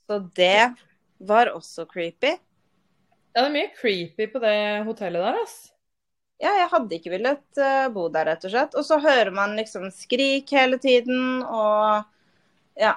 [0.08, 0.72] Så det
[1.20, 2.30] var også creepy.
[3.34, 4.54] Ja, det er mye creepy på det
[4.88, 5.58] hotellet der, ass.
[6.38, 8.76] Ja, jeg hadde ikke villet eh, bo der, rett og slett.
[8.78, 12.06] Og så hører man liksom skrik hele tiden, og
[12.78, 12.94] ja.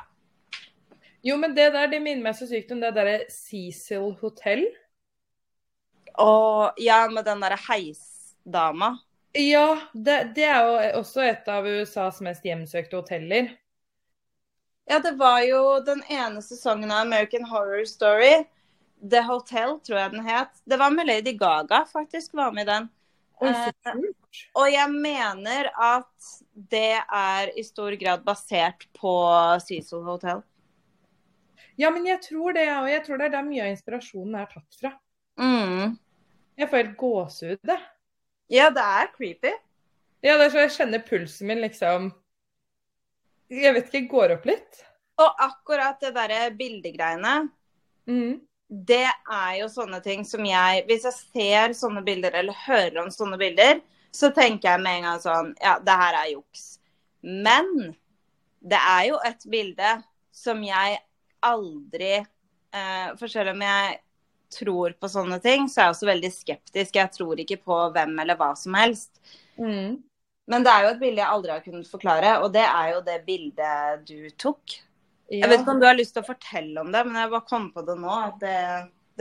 [1.26, 4.64] Jo, men det der, det minner meg så sykt om det derre Cecil Hotel.
[6.22, 8.96] Og ja, med den derre heisdama.
[9.38, 13.52] Ja, det, det er jo også et av USAs mest hjemsøkte hoteller.
[14.92, 18.44] Ja, det var jo den ene sesongen av American Horror Story.
[19.12, 20.52] The Hotel, tror jeg den het.
[20.68, 22.90] Det var med Lady Gaga, faktisk, var med i den.
[23.40, 23.94] Eh.
[24.52, 29.16] Og jeg mener at det er i stor grad basert på
[29.64, 30.44] Cecil Hotel.
[31.80, 34.52] Ja, men jeg tror det, og jeg tror det er der mye av inspirasjonen er
[34.52, 34.92] tatt fra.
[35.40, 35.96] Mm.
[36.60, 37.80] Jeg får helt gåsehud, det.
[38.52, 39.56] Ja, det er creepy.
[40.20, 42.12] Ja, det er så jeg kjenner pulsen min liksom
[43.52, 44.82] Jeg vet ikke, går opp litt.
[45.22, 47.34] Og akkurat det derre bildegreiene,
[48.08, 48.36] mm.
[48.88, 53.12] det er jo sånne ting som jeg Hvis jeg ser sånne bilder eller hører om
[53.14, 56.64] sånne bilder, så tenker jeg med en gang sånn Ja, det her er juks.
[57.22, 57.92] Men
[58.62, 59.98] det er jo et bilde
[60.36, 61.02] som jeg
[61.44, 64.00] aldri eh, For selv om jeg
[64.52, 66.98] tror på sånne ting, så er jeg også veldig skeptisk.
[66.98, 69.14] Jeg tror ikke på hvem eller hva som helst.
[69.56, 70.02] Mm.
[70.50, 73.04] Men det er jo et bilde jeg aldri har kunnet forklare, og det er jo
[73.06, 74.80] det bildet du tok.
[75.32, 75.46] Ja.
[75.46, 77.48] Jeg vet ikke om du har lyst til å fortelle om det, men jeg bare
[77.48, 78.12] kom på det nå.
[78.12, 78.58] At det,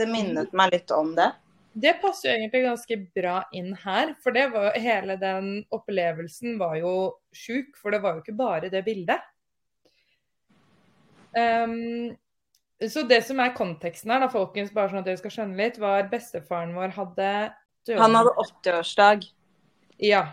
[0.01, 1.29] det minnet meg litt om det.
[1.71, 6.75] Det passer jo egentlig ganske bra inn her, for det var, hele den opplevelsen var
[6.81, 6.95] jo
[7.31, 7.77] sjuk.
[7.79, 9.23] For det var jo ikke bare det bildet.
[11.31, 12.11] Um,
[12.91, 15.79] så det som er konteksten her, da, folkens, bare sånn at dere skal skjønne litt,
[15.79, 17.31] var bestefaren vår hadde
[17.87, 18.01] døde.
[18.01, 19.27] Han hadde 80-årsdag.
[20.01, 20.25] Ja.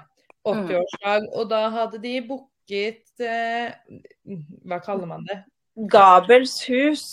[0.46, 1.28] 80-årsdag.
[1.34, 3.74] Og da hadde de booket eh,
[4.68, 5.42] Hva kaller man det?
[5.90, 7.04] Gabels hus,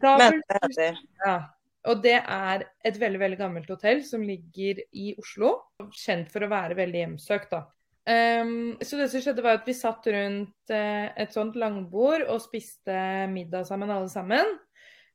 [0.00, 0.92] Gabel- mener jeg det.
[1.26, 1.36] Ja.
[1.84, 5.58] Og det er et veldig veldig gammelt hotell som ligger i Oslo.
[5.92, 7.66] Kjent for å være veldig hjemsøkt, da.
[8.04, 12.42] Um, så det som skjedde var at vi satt rundt uh, et sånt langbord og
[12.44, 12.96] spiste
[13.32, 14.56] middag sammen, alle sammen.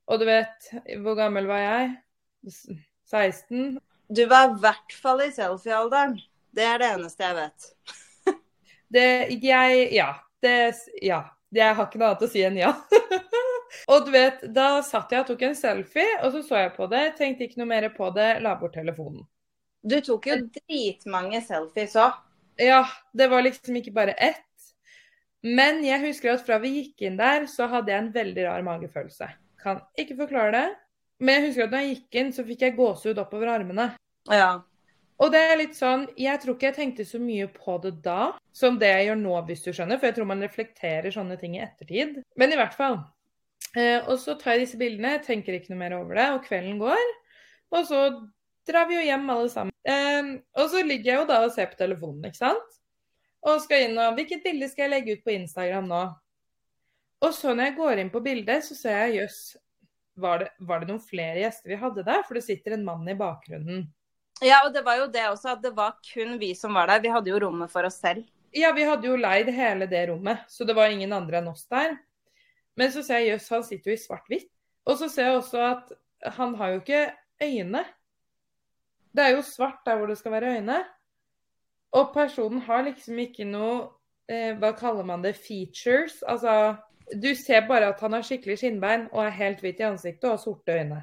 [0.10, 0.70] Og du vet,
[1.02, 1.92] hvor gammel var jeg?
[3.10, 3.78] 16?
[4.10, 6.18] Du var i hvert fall i selfie-alderen.
[6.56, 7.68] Det er det eneste jeg vet.
[8.90, 9.08] Det,
[9.44, 10.14] jeg, ja.
[10.42, 10.56] Det,
[11.06, 11.24] ja.
[11.54, 12.72] Jeg har ikke noe annet å si enn ja.
[13.92, 16.88] og du vet, da satt jeg og tok en selfie, og så så jeg på
[16.90, 19.26] det, tenkte ikke noe mer på det, la bort telefonen.
[19.82, 22.18] Du tok jo dritmange selfies òg.
[22.60, 22.84] Ja,
[23.16, 24.46] det var liksom ikke bare ett.
[25.46, 28.66] Men jeg husker at fra vi gikk inn der, så hadde jeg en veldig rar
[28.66, 29.30] magefølelse.
[29.64, 30.68] Kan ikke forklare det.
[31.24, 33.90] Men jeg husker at da jeg gikk inn, så fikk jeg gåsehud oppover armene.
[34.28, 34.52] Ja.
[35.20, 38.32] Og det er litt sånn, jeg tror ikke jeg tenkte så mye på det da,
[38.56, 40.00] som det jeg gjør nå, hvis du skjønner.
[40.00, 42.22] For jeg tror man reflekterer sånne ting i ettertid.
[42.40, 43.02] Men i hvert fall.
[43.76, 46.80] Eh, og så tar jeg disse bildene, tenker ikke noe mer over det, og kvelden
[46.82, 47.12] går.
[47.76, 48.06] Og så
[48.70, 49.76] drar vi jo hjem alle sammen.
[49.84, 52.80] Eh, og så ligger jeg jo da og ser på telefonen, ikke sant.
[53.48, 56.02] Og skal inn og Hvilket bilde skal jeg legge ut på Instagram nå?
[57.28, 59.40] Og så når jeg går inn på bildet, så ser jeg jøss,
[60.20, 62.24] var, var det noen flere gjester vi hadde der?
[62.28, 63.88] For det sitter en mann i bakgrunnen.
[64.42, 67.02] Ja, og det var jo det også, at det var kun vi som var der.
[67.04, 68.28] Vi hadde jo rommet for oss selv.
[68.56, 71.68] Ja, vi hadde jo leid hele det rommet, så det var ingen andre enn oss
[71.70, 71.98] der.
[72.80, 74.50] Men så ser jeg jøss, han sitter jo i svart-hvitt.
[74.90, 75.92] Og så ser jeg også at
[76.38, 77.04] han har jo ikke
[77.44, 77.84] øyne.
[79.14, 80.80] Det er jo svart der hvor det skal være øyne.
[81.92, 83.90] Og personen har liksom ikke noe
[84.30, 85.36] eh, Hva kaller man det?
[85.42, 86.22] Features.
[86.22, 86.76] Altså
[87.10, 90.38] Du ser bare at han har skikkelig skinnbein og er helt hvit i ansiktet og
[90.38, 91.02] har sorte øyne.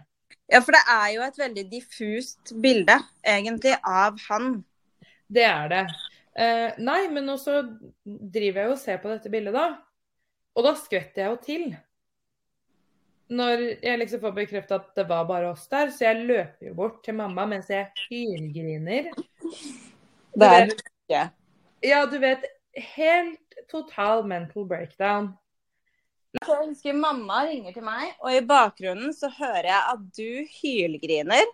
[0.53, 4.61] Ja, for det er jo et veldig diffust bilde, egentlig, av han.
[5.27, 5.83] Det er det.
[6.37, 7.63] Eh, nei, men også
[8.05, 9.67] driver jeg jo og ser på dette bildet, da.
[10.57, 11.65] Og da skvetter jeg jo til.
[13.37, 15.91] Når jeg liksom får bekrefta at det var bare oss der.
[15.91, 19.11] Så jeg løper jo bort til mamma mens jeg hylgriner.
[20.37, 21.25] Det er det.
[21.85, 22.47] Ja, du vet.
[22.95, 25.33] Helt total mental breakdown.
[26.45, 30.57] Så jeg husker mamma ringer til meg, og i bakgrunnen så hører jeg at du
[30.59, 31.53] hylgriner.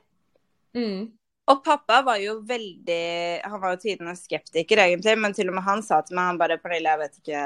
[0.77, 1.13] Mm.
[1.53, 5.67] Og pappa var jo veldig Han var jo tidenes skeptiker, egentlig, men til og med
[5.67, 7.43] han sa til meg han bare Pernille, jeg vet ikke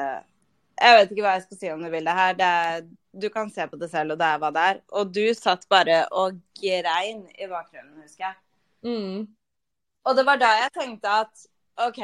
[0.76, 2.34] jeg vet ikke hva jeg skal si om det bildet her.
[2.36, 2.82] Det er,
[3.16, 4.80] du kan se på det selv, og det er hva det er.
[5.00, 8.36] Og du satt bare og grein i bakgrunnen, husker jeg.
[8.84, 9.22] Mm.
[10.06, 11.46] Og det var da jeg tenkte at
[11.86, 12.02] OK,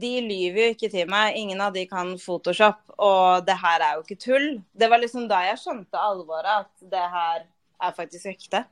[0.00, 1.38] de lyver jo ikke til meg.
[1.38, 4.48] Ingen av de kan Photoshop, og det her er jo ikke tull.
[4.72, 7.44] Det var liksom da jeg skjønte alvoret, at det her
[7.84, 8.64] er faktisk ekte.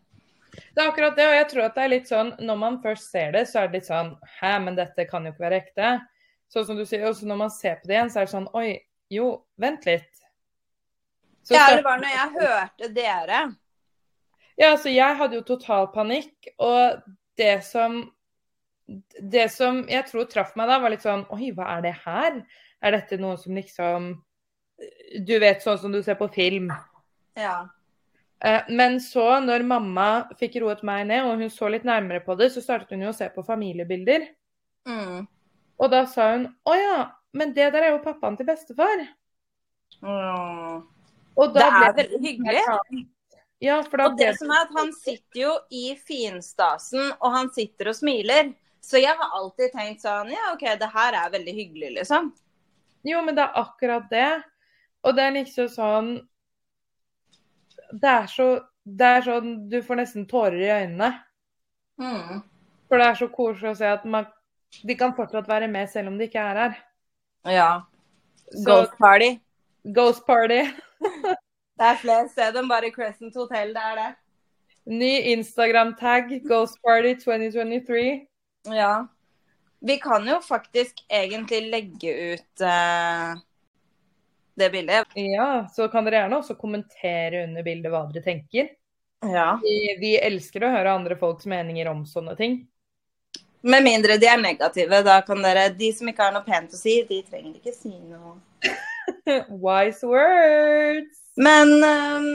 [0.52, 3.12] Det er akkurat det, og jeg tror at det er litt sånn når man først
[3.12, 5.92] ser det, så er det litt sånn Hæ, men dette kan jo ikke være ekte.
[6.52, 8.34] Sånn som du sier, og så når man ser på det igjen, så er det
[8.34, 8.74] sånn Oi,
[9.12, 9.30] jo,
[9.60, 10.10] vent litt.
[11.42, 13.40] Så Ja, det var når jeg hørte dere.
[14.60, 17.00] Ja, altså jeg hadde jo total panikk, og
[17.40, 18.02] det som
[19.20, 22.42] Det som jeg tror traff meg da, var litt sånn Oi, hva er det her?
[22.82, 24.12] Er dette noe som liksom
[25.28, 26.72] Du vet, sånn som du ser på film.
[27.38, 27.68] Ja.
[28.44, 30.08] Eh, Men så, når mamma
[30.40, 33.12] fikk roet meg ned, og hun så litt nærmere på det, så startet hun jo
[33.12, 34.26] å se på familiebilder.
[34.88, 35.28] Mm.
[35.78, 36.96] Og da sa hun Å ja,
[37.38, 39.06] men det der er jo pappaen til bestefar.
[40.02, 40.82] Mm.
[41.38, 43.04] Og Det da ble er veldig hyggelig.
[43.62, 47.52] Ja, for da Og det som er at han sitter jo i finstasen, og han
[47.54, 48.50] sitter og smiler.
[48.82, 52.32] Så jeg har alltid tenkt sånn Ja, OK, det her er veldig hyggelig, liksom.
[53.06, 54.30] Jo, men det er akkurat det.
[55.02, 56.10] Og det er liksom sånn
[57.92, 58.48] Det er så
[58.82, 61.12] Det er sånn Du får nesten tårer i øynene.
[62.02, 62.42] Mm.
[62.88, 64.26] For det er så koselig å se at man,
[64.82, 66.74] de kan fortsatt være med selv om de ikke er her.
[67.48, 67.68] Ja.
[68.66, 69.36] Ghost party.
[69.96, 70.64] Ghost party.
[71.78, 73.72] Det er flere steder enn bare Crescent Hotel.
[73.74, 74.10] Det er det.
[74.92, 76.34] Ny Instagram-tag.
[76.46, 78.26] Ghost party 2023.
[78.68, 79.06] Ja.
[79.82, 83.38] Vi kan jo faktisk egentlig legge ut uh,
[84.54, 85.08] det bildet.
[85.14, 88.70] Ja, så kan dere gjerne også kommentere under bildet hva dere tenker.
[89.22, 89.56] Ja.
[89.62, 92.60] Vi, vi elsker å høre andre folks meninger om sånne ting.
[93.62, 95.02] Med mindre de er negative.
[95.06, 97.94] Da kan dere De som ikke har noe pent å si, de trenger ikke si
[97.98, 98.38] noe.
[99.66, 101.20] Wise words.
[101.38, 102.32] Men øhm,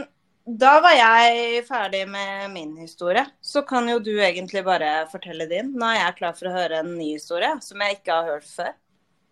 [0.48, 3.26] da var jeg ferdig med min historie.
[3.44, 5.74] Så kan jo du egentlig bare fortelle din.
[5.76, 8.48] Nå er jeg klar for å høre en ny historie som jeg ikke har hørt
[8.48, 8.76] før.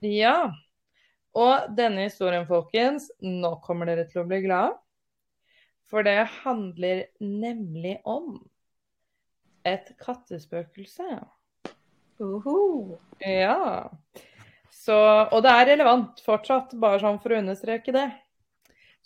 [0.04, 0.36] Ja.
[1.36, 4.75] Og denne historien, folkens, nå kommer dere til å bli glade.
[5.88, 8.36] For det handler nemlig om
[9.65, 11.08] et kattespøkelse.
[12.19, 12.97] Uhu.
[13.23, 13.88] Ja.
[14.71, 14.95] Så,
[15.32, 18.10] og det er relevant fortsatt, bare sånn for å understreke det.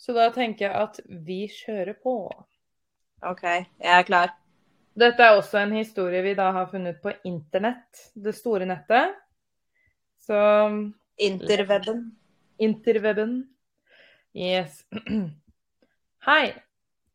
[0.00, 2.14] Så da tenker jeg at vi kjører på.
[3.28, 4.32] OK, jeg er klar.
[4.96, 9.12] Dette er også en historie vi da har funnet på internett, det store nettet.
[10.24, 10.38] Så
[11.20, 12.16] Interweben.
[12.58, 13.36] interweben.
[14.34, 14.86] Yes.
[16.28, 16.54] Hei.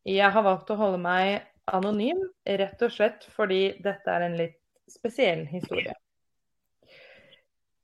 [0.06, 4.60] Jeg har valgt å holde meg anonym, rett og slett fordi dette er en litt
[4.94, 5.96] spesiell historie.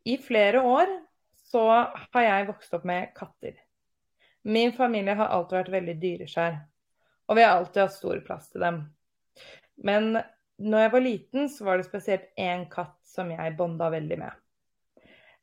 [0.05, 0.91] I flere år
[1.49, 1.65] så
[2.13, 3.57] har jeg vokst opp med katter.
[4.43, 6.56] Min familie har alltid vært veldig dyreskjær,
[7.30, 8.80] og vi har alltid hatt stor plass til dem.
[9.82, 10.15] Men
[10.62, 14.41] når jeg var liten, så var det spesielt én katt som jeg bonda veldig med.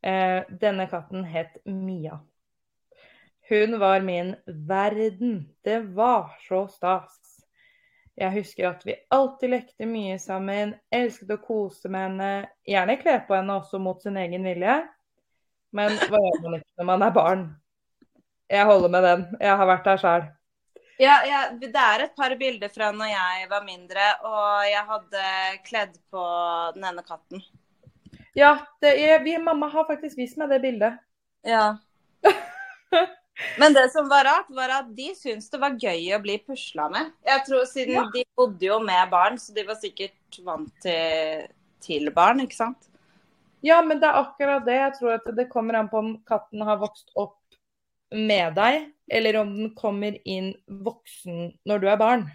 [0.03, 2.21] Eh, denne katten het Mia.
[3.49, 5.55] Hun var min verden.
[5.65, 7.17] Det var så stas.
[8.19, 12.31] Jeg husker at vi alltid lekte mye sammen, elsket å kose med henne,
[12.67, 14.75] gjerne kle på henne også mot sin egen vilje.
[15.71, 17.45] Men hva gjør man ikke når man er barn?
[18.49, 19.25] Jeg holder med den.
[19.41, 20.27] Jeg har vært der sjøl.
[20.99, 25.27] Ja, ja, det er et par bilder fra når jeg var mindre og jeg hadde
[25.69, 26.25] kledd på
[26.75, 27.45] den ene katten.
[28.35, 30.99] Ja, det er, vi, mamma har faktisk vist meg det bildet.
[31.47, 31.77] Ja.
[33.61, 36.89] Men det som var rart, var at de syntes det var gøy å bli pusla
[36.91, 37.13] med.
[37.27, 38.05] Jeg tror Siden Ja.
[38.15, 41.47] de bodde jo med barn, så de var sikkert vant til,
[41.85, 42.89] til barn, ikke sant?
[43.63, 44.75] Ja, men det er akkurat det.
[44.79, 47.38] Jeg tror at det kommer an på om katten har vokst opp
[48.15, 52.27] med deg, eller om den kommer inn voksen når du er barn.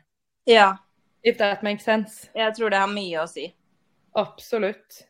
[0.49, 0.77] Ja.
[1.23, 2.29] If that makes sense.
[2.36, 3.47] Jeg tror det har mye å si.
[4.19, 5.05] Absolutt.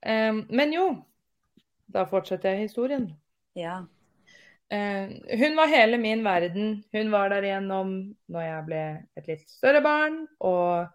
[0.00, 0.86] Um, men jo,
[1.92, 3.10] da fortsetter jeg historien.
[3.58, 3.82] Ja.
[4.72, 6.78] Uh, hun var hele min verden.
[6.96, 7.94] Hun var der igjennom
[8.32, 8.84] når jeg ble
[9.20, 10.88] et litt større barn og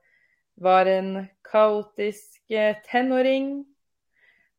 [0.59, 3.61] var en kaotisk eh, tenåring.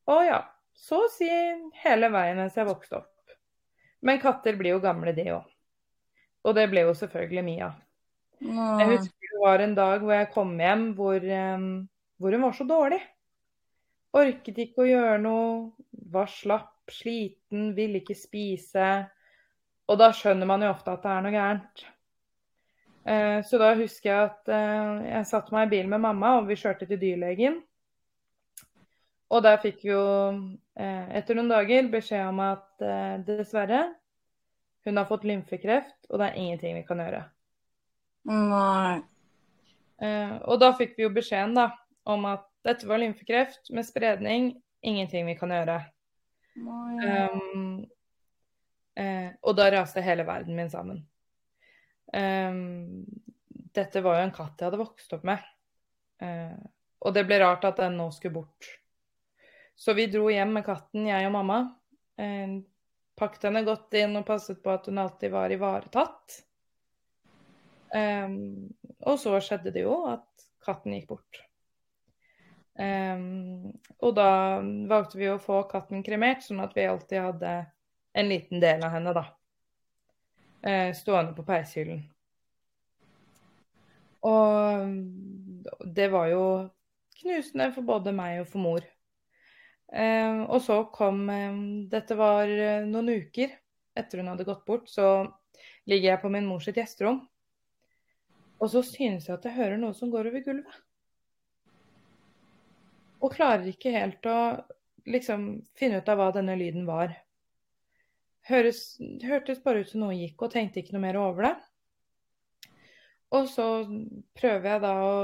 [0.09, 0.40] Og ja,
[0.72, 1.29] så å si
[1.83, 3.10] hele veien mens jeg vokste opp.
[4.03, 5.47] Men katter blir jo gamle, de òg.
[6.49, 7.71] Og det ble jo selvfølgelig Mia.
[8.41, 11.21] Jeg husker det var en dag hvor jeg kom hjem hvor,
[12.17, 13.01] hvor hun var så dårlig.
[14.17, 15.71] Orket ikke å gjøre noe,
[16.11, 18.89] var slapp, sliten, ville ikke spise.
[19.91, 21.85] Og da skjønner man jo ofte at det er noe gærent.
[23.05, 26.49] Eh, Så da husker jeg at eh, jeg satte meg i bilen med mamma, og
[26.49, 27.61] vi kjørte til dyrlegen.
[29.31, 30.05] Og der fikk vi jo
[30.75, 33.85] eh, etter noen dager beskjed om at eh, dessverre,
[34.87, 37.23] hun har fått lymfekreft, og det er ingenting vi kan gjøre.
[38.31, 38.99] Nei.
[40.01, 41.69] Eh, og da fikk vi jo beskjeden da,
[42.09, 44.51] om at dette var lymfekreft med spredning,
[44.83, 45.79] ingenting vi kan gjøre.
[46.61, 47.87] Um,
[48.99, 51.05] eh, og da raste hele verden min sammen.
[52.11, 53.05] Um,
[53.77, 55.45] dette var jo en katt jeg hadde vokst opp med.
[56.21, 56.57] Uh,
[57.01, 58.80] og det ble rart at den nå skulle bort.
[59.81, 61.62] Så vi dro hjem med katten, jeg og mamma.
[62.21, 62.61] Eh,
[63.16, 66.40] pakket henne godt inn og passet på at hun alltid var ivaretatt.
[67.90, 68.69] Um,
[69.03, 71.40] og så skjedde det jo at katten gikk bort.
[72.79, 74.31] Um, og da
[74.88, 77.57] valgte vi å få katten kremert, sånn at vi alltid hadde
[78.21, 79.27] en liten del av henne, da.
[80.61, 82.03] Eh, stående på peishyllen.
[84.29, 86.45] Og det var jo
[87.21, 88.85] knusende for både meg og for mor.
[89.90, 91.57] Eh, og så kom eh,
[91.90, 93.57] Dette var eh, noen uker
[93.98, 95.26] etter hun hadde gått bort, så
[95.90, 97.24] ligger jeg på min mors gjesterom.
[98.61, 100.79] Og så synes jeg at jeg hører noe som går over gulvet.
[103.20, 104.38] Og klarer ikke helt å
[105.11, 107.12] liksom finne ut av hva denne lyden var.
[108.48, 111.54] Høres, hørtes bare ut som noe gikk, og tenkte ikke noe mer over det.
[113.37, 113.67] Og så
[114.38, 115.15] prøver jeg da å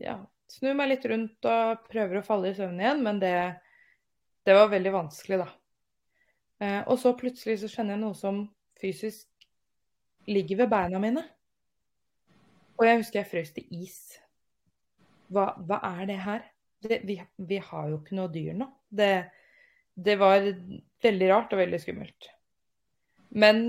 [0.00, 0.16] ja,
[0.50, 3.34] snu meg litt rundt og prøver å falle i søvn igjen, men det,
[4.46, 5.48] det var veldig vanskelig, da.
[6.60, 8.40] Eh, og så plutselig så kjenner jeg noe som
[8.80, 9.28] fysisk
[10.30, 11.24] ligger ved beina mine.
[12.80, 13.98] Og jeg husker jeg frøs til is.
[15.30, 16.44] Hva, hva er det her?
[16.80, 18.70] Det, vi, vi har jo ikke noe dyr nå.
[18.88, 19.12] Det,
[19.94, 20.46] det var
[21.04, 22.30] veldig rart og veldig skummelt.
[23.30, 23.62] Men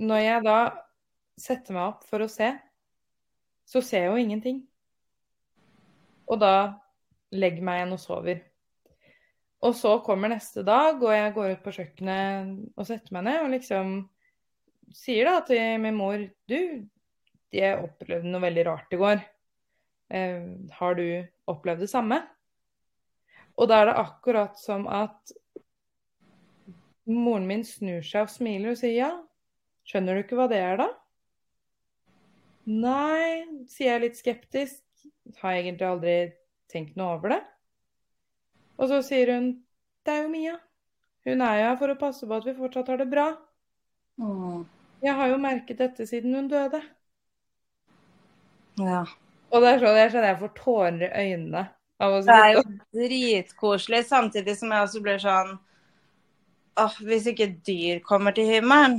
[0.00, 0.58] når jeg da
[1.40, 2.50] setter meg opp for å se,
[3.68, 4.62] så ser jeg jo ingenting.
[6.26, 6.54] Og da
[7.34, 8.40] legger meg igjen og sover.
[9.66, 13.40] Og så kommer neste dag, og jeg går ut på kjøkkenet og setter meg ned
[13.42, 13.96] og liksom
[14.94, 16.60] sier da til min mor Du,
[17.54, 19.22] jeg opplevde noe veldig rart i går.
[20.14, 20.44] Eh,
[20.78, 21.06] har du
[21.50, 22.20] opplevd det samme?
[23.56, 25.34] Og da er det akkurat som at
[27.06, 29.10] moren min snur seg og smiler og sier ja.
[29.86, 30.88] Skjønner du ikke hva det er, da?
[32.66, 34.82] Nei, sier jeg litt skeptisk.
[35.40, 36.16] Har egentlig aldri
[36.70, 37.42] tenkt noe over det.
[38.76, 39.52] Og så sier hun
[40.06, 40.56] det er jo Mia.
[41.26, 43.30] Hun er jo her for å passe på at vi fortsatt har det bra.
[44.22, 44.62] Mm.
[45.02, 46.78] Jeg har jo merket dette siden hun døde.
[48.78, 49.02] Ja.
[49.50, 51.64] Og det er sånn jeg skjønner jeg får tårer i øynene.
[51.96, 52.62] Det er jo
[52.92, 55.54] dritkoselig, samtidig som jeg også blir sånn
[56.76, 58.98] Åh, hvis ikke dyr kommer til himmelen,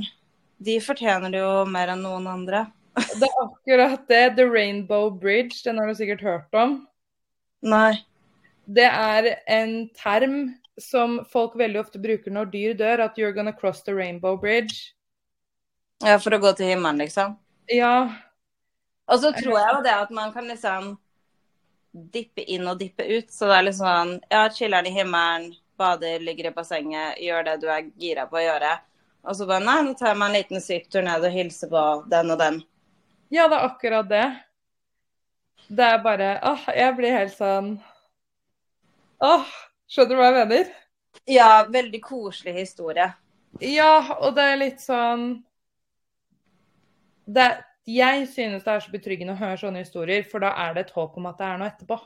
[0.58, 2.64] de fortjener det jo mer enn noen andre.
[2.98, 4.24] Det er akkurat det.
[4.34, 6.80] The Rainbow Bridge, den har du sikkert hørt om.
[7.62, 8.00] Nei.
[8.68, 10.34] Det er en term
[10.78, 14.92] som folk veldig ofte bruker når dyr dør, at you're gonna cross the rainbow bridge.
[16.04, 17.36] Ja, for å gå til himmelen, liksom.
[17.72, 18.12] Ja,
[19.08, 20.98] Og så tror jeg jo det at man kan liksom
[22.12, 23.30] dippe inn og dippe ut.
[23.32, 27.56] Så det er liksom sånn Ja, chiller'n i himmelen, bader, ligger i bassenget, gjør det
[27.62, 28.74] du er gira på å gjøre.
[29.24, 31.84] Og så bare Nei, nå tar jeg meg en liten svipptur ned og hilser på
[32.12, 32.60] den og den.
[33.30, 34.26] ja, det er akkurat det.
[35.68, 37.72] Det er bare Åh, jeg blir helt sånn
[39.18, 39.48] Åh,
[39.90, 40.68] skjønner du hva jeg mener?
[41.28, 43.08] Ja, veldig koselig historie.
[43.64, 45.24] Ja, og det er litt sånn
[47.24, 47.48] det,
[47.88, 50.94] Jeg synes det er så betryggende å høre sånne historier, for da er det et
[50.94, 51.98] håp om at det er noe etterpå.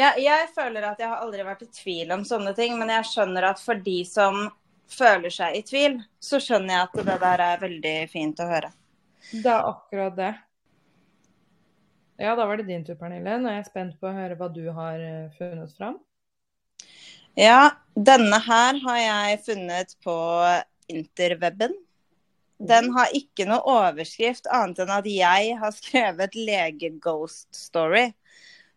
[0.00, 3.10] Ja, jeg føler at jeg har aldri vært i tvil om sånne ting, men jeg
[3.10, 4.46] skjønner at for de som
[4.92, 8.72] føler seg i tvil, så skjønner jeg at det der er veldig fint å høre.
[9.32, 10.32] Det er akkurat det.
[12.20, 13.38] Ja, da var det din tur, Pernille.
[13.40, 15.96] Nå er jeg spent på å høre hva du har eh, funnet fram.
[17.38, 20.16] Ja, denne her har jeg funnet på
[20.92, 21.74] interweben.
[22.62, 28.10] Den har ikke noe overskrift annet enn at jeg har skrevet lege-ghost story.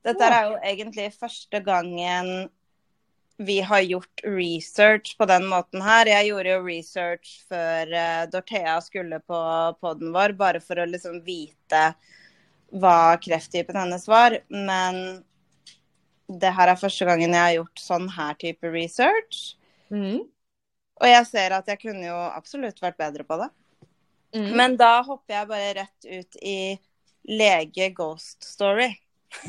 [0.06, 2.48] Dette er jo egentlig første gangen
[3.38, 6.08] vi har gjort research på den måten her.
[6.08, 9.40] Jeg gjorde jo research før uh, Dorthea skulle på
[9.82, 11.90] poden vår, bare for å liksom vite
[12.76, 14.38] hva krefttypen hennes var.
[14.50, 15.24] Men
[16.28, 19.56] det her er første gangen jeg har gjort sånn her type research.
[19.94, 20.26] Mm.
[20.96, 23.50] Og jeg ser at jeg kunne jo absolutt vært bedre på det.
[24.36, 24.52] Mm.
[24.60, 26.60] Men da hopper jeg bare rett ut i
[27.30, 28.90] lege ghost story.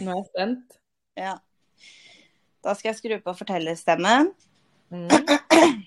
[0.03, 0.79] Nå er jeg spent.
[1.19, 1.37] Ja.
[2.67, 4.33] Da skal jeg skru på fortellerstemmen.
[4.91, 5.11] Mm.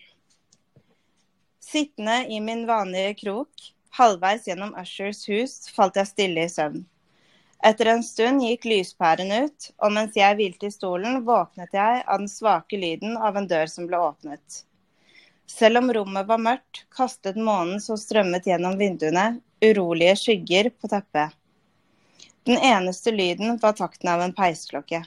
[1.70, 6.82] Sittende i min vanlige krok, halvveis gjennom Ushers hus, falt jeg stille i søvn.
[7.60, 12.22] Etter en stund gikk lyspæren ut, og mens jeg hvilte i stolen, våknet jeg av
[12.22, 14.62] den svake lyden av en dør som ble åpnet.
[15.50, 21.36] Selv om rommet var mørkt, kastet månen som strømmet gjennom vinduene, urolige skygger på teppet.
[22.48, 25.02] Den eneste lyden var takten av en peisklokke.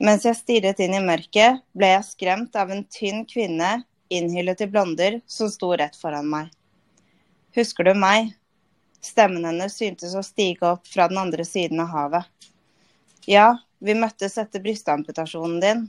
[0.00, 4.70] Mens jeg stirret inn i mørket, ble jeg skremt av en tynn kvinne innhyllet i
[4.70, 6.48] blonder som sto rett foran meg.
[7.56, 8.32] Husker du meg?
[9.06, 12.50] Stemmen hennes syntes å stige opp fra den andre siden av havet.
[13.26, 15.86] Ja, vi møttes etter brystamputasjonen din.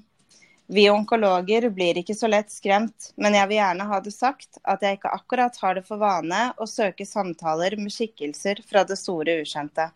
[0.67, 4.83] Vi onkologer blir ikke så lett skremt, men jeg vil gjerne ha det sagt at
[4.83, 9.39] jeg ikke akkurat har det for vane å søke samtaler med skikkelser fra det store
[9.41, 9.87] ukjente.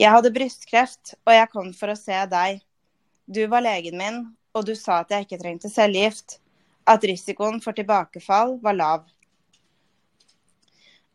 [0.00, 2.62] Jeg hadde brystkreft, og jeg kom for å se deg.
[3.28, 4.22] Du var legen min,
[4.56, 6.38] og du sa at jeg ikke trengte cellegift.
[6.88, 9.06] At risikoen for tilbakefall var lav.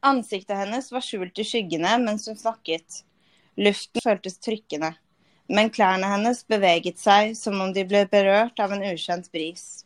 [0.04, 3.04] Ansiktet hennes var skjult i skyggene mens hun snakket.
[3.62, 4.96] Luften føltes trykkende,
[5.46, 9.84] men klærne hennes beveget seg som om de ble berørt av en ukjent bris.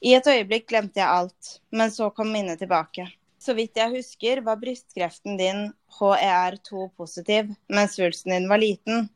[0.00, 3.04] I et øyeblikk glemte jeg alt, men så kom minnet tilbake.
[3.38, 5.64] Så vidt jeg husker, var brystkreften din
[5.98, 9.10] HER2 positiv, mens svulsten din var liten.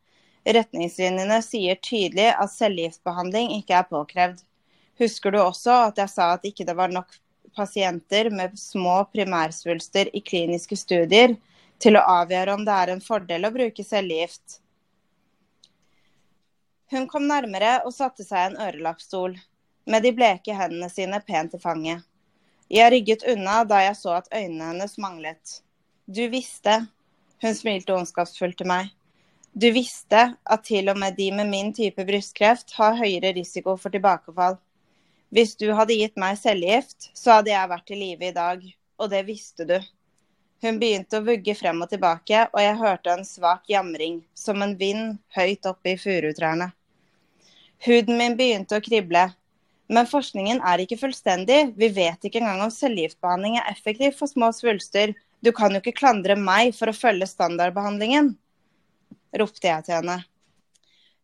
[0.44, 4.44] Retningslinjene sier tydelig at cellegiftbehandling ikke er påkrevd.
[5.00, 7.16] Husker du også at jeg sa at ikke det var nok
[7.56, 11.36] pasienter med små primærsvulster i kliniske studier
[11.82, 14.58] til å avgjøre om det er en fordel å bruke cellegift?
[16.92, 19.36] Hun kom nærmere og satte seg i en ørelappstol,
[19.88, 22.04] med de bleke hendene sine pent i fanget.
[22.72, 25.60] Jeg rygget unna da jeg så at øynene hennes manglet.
[26.06, 26.82] Du visste,
[27.42, 28.92] hun smilte ondskapsfullt til meg,
[29.52, 33.92] du visste at til og med de med min type brystkreft har høyere risiko for
[33.92, 34.56] tilbakefall.
[35.32, 38.64] Hvis du hadde gitt meg cellegift, så hadde jeg vært i live i dag,
[39.00, 39.78] og det visste du.
[40.62, 44.76] Hun begynte å vugge frem og tilbake, og jeg hørte en svak jamring, som en
[44.78, 46.68] vind høyt oppe i furutrærne.
[47.82, 49.24] Huden min begynte å krible.
[49.92, 51.72] Men forskningen er ikke fullstendig.
[51.80, 55.16] Vi vet ikke engang om cellegiftbehandling er effektiv for små svulster.
[55.42, 58.30] Du kan jo ikke klandre meg for å følge standardbehandlingen,
[59.40, 60.20] ropte jeg til henne.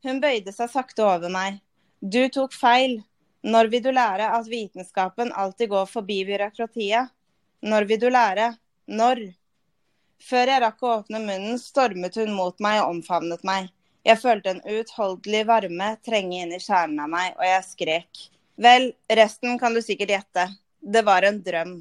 [0.02, 1.60] Hun bøyde seg sakte over meg.
[2.02, 2.98] Du tok feil.
[3.46, 7.12] Når vil du lære at vitenskapen alltid går forbi byråkratiet?
[7.62, 8.52] Når vil du lære?
[8.90, 9.20] Når?
[10.18, 13.68] Før jeg rakk å åpne munnen, stormet hun mot meg og omfavnet meg.
[14.06, 18.24] Jeg følte en uutholdelig varme trenge inn i kjernen av meg, og jeg skrek.
[18.58, 20.48] Vel, resten kan du sikkert gjette.
[20.80, 21.76] Det var en drøm.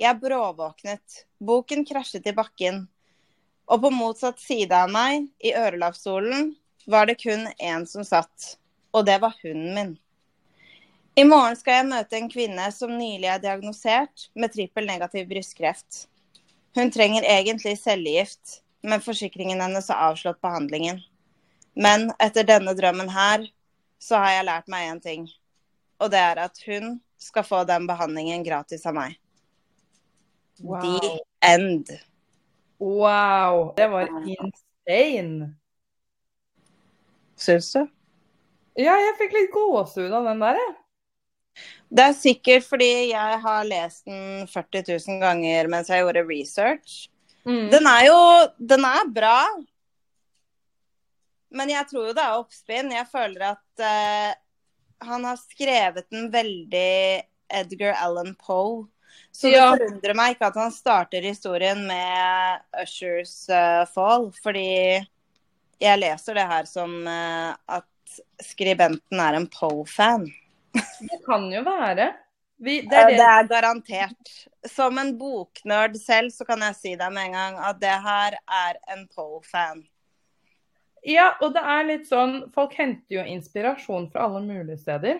[0.00, 1.22] Jeg bråvåknet.
[1.40, 2.84] Boken krasjet i bakken.
[3.70, 6.50] Og på motsatt side av meg, i ørelappstolen,
[6.84, 8.56] var det kun én som satt.
[8.92, 9.92] Og det var hunden min.
[11.14, 16.06] I morgen skal jeg møte en kvinne som nylig er diagnosert med trippel negativ brystkreft.
[16.72, 21.02] Hun trenger egentlig cellegift, men forsikringen hennes har avslått behandlingen.
[21.76, 23.44] Men etter denne drømmen her,
[24.00, 25.28] så har jeg lært meg én ting.
[26.00, 29.20] Og det er at hun skal få den behandlingen gratis av meg.
[30.64, 30.80] Wow.
[30.80, 31.12] The
[31.44, 31.92] end.
[32.80, 33.74] Wow.
[33.76, 35.52] Det var insane.
[37.36, 37.84] Syns du?
[38.80, 40.78] Ja, jeg fikk litt gåsehud av den der, jeg.
[41.92, 46.94] Det er sikkert fordi jeg har lest den 40 000 ganger mens jeg gjorde research.
[47.44, 47.66] Mm.
[47.72, 48.18] Den er jo
[48.58, 49.40] Den er bra.
[51.52, 52.94] Men jeg tror jo det er oppspinn.
[52.94, 54.32] Jeg føler at uh,
[55.04, 57.22] han har skrevet den veldig
[57.52, 58.86] Edgar Allan Poe.
[59.32, 59.72] Så Ja.
[59.72, 65.00] det forundrer meg ikke at han starter historien med Ushers uh, fall, fordi
[65.82, 70.30] jeg leser det her som uh, at skribenten er en Poe-fan.
[70.72, 72.12] Det kan jo være.
[72.62, 73.16] Vi, det er er, det.
[73.18, 74.34] det er garantert.
[74.70, 78.36] Som en boknerd selv, så kan jeg si deg med en gang at det her
[78.38, 79.82] er en Poe-fan.
[81.02, 85.18] Ja, og det er litt sånn Folk henter jo inspirasjon fra alle mulige steder.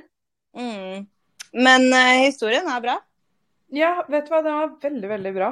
[0.54, 1.08] Mm.
[1.52, 2.96] Men eh, historien er bra.
[3.72, 5.50] Ja, vet du hva, den var veldig, veldig bra.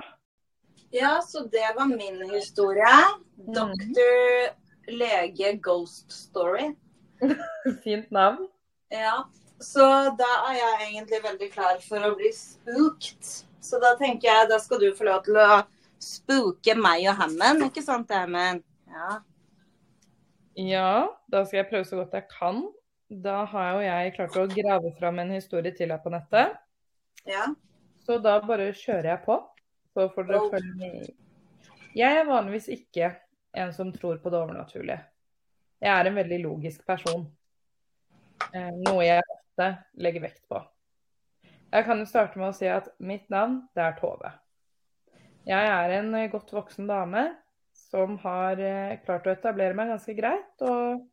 [0.95, 2.95] Ja, så det var min historie.
[3.35, 6.75] Doktor lege ghost story.
[7.85, 8.47] Fint navn.
[8.91, 9.25] Ja,
[9.61, 9.87] så
[10.17, 13.33] da er jeg egentlig veldig klar for å bli spooked.
[13.61, 15.63] Så da tenker jeg da skal du få lov til å
[16.01, 18.65] spooke meg og Hammond, ikke sant Hammond?
[18.89, 19.19] Ja.
[20.61, 20.93] Ja,
[21.31, 22.65] da skal jeg prøve så godt jeg kan.
[23.11, 26.57] Da har jo jeg klart å grave fram en historie til her på nettet.
[27.29, 27.51] Ja.
[28.07, 29.37] Så da bare kjører jeg på.
[29.95, 31.11] Så får dere følge med.
[31.99, 33.11] Jeg er vanligvis ikke
[33.59, 35.01] en som tror på det overnaturlige.
[35.83, 37.27] Jeg er en veldig logisk person.
[38.55, 40.61] Eh, noe jeg ofte legger vekt på.
[41.71, 44.33] Jeg kan jo starte med å si at mitt navn, det er Tove.
[45.47, 47.31] Jeg er en eh, godt voksen dame
[47.73, 51.07] som har eh, klart å etablere meg ganske greit, og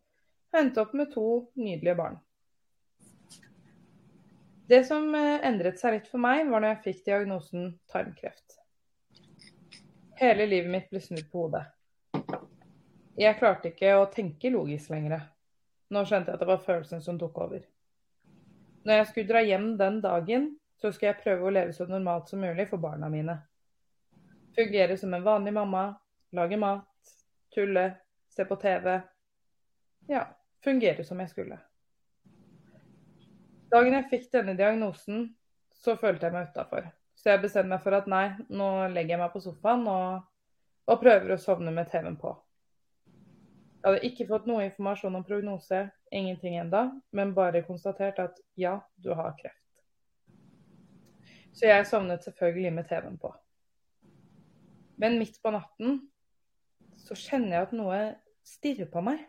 [0.57, 1.27] endte opp med to
[1.59, 2.17] nydelige barn.
[4.67, 8.57] Det som eh, endret seg litt for meg, var når jeg fikk diagnosen tarmkreft.
[10.17, 11.67] Hele livet mitt ble snudd på hodet.
[13.17, 15.21] Jeg klarte ikke å tenke logisk lenger.
[15.93, 17.61] Nå skjønte jeg at det var følelsen som tok over.
[18.87, 20.43] Når jeg skulle dra hjem den dagen,
[20.79, 23.33] så skulle jeg prøve å leve så normalt som mulig for barna mine.
[24.55, 25.81] Fungere som en vanlig mamma,
[26.31, 27.11] lage mat,
[27.51, 27.83] tulle,
[28.31, 28.93] se på TV.
[30.07, 30.23] Ja,
[30.63, 31.59] fungere som jeg skulle.
[33.75, 35.33] Dagen jeg fikk denne diagnosen,
[35.75, 36.87] så følte jeg meg utafor.
[37.19, 40.23] Så jeg bestemte meg for at nei, nå legger jeg meg på sofaen og,
[40.87, 42.31] og prøver å sovne med TV-en på.
[43.87, 45.77] Jeg hadde ikke fått noe informasjon om prognose,
[46.11, 49.61] ingenting enda, men bare konstatert at ja, du har kreft.
[51.55, 53.29] Så jeg sovnet selvfølgelig med TV-en på.
[54.99, 56.01] Men midt på natten
[56.99, 57.99] så kjenner jeg at noe
[58.43, 59.21] stirrer på meg.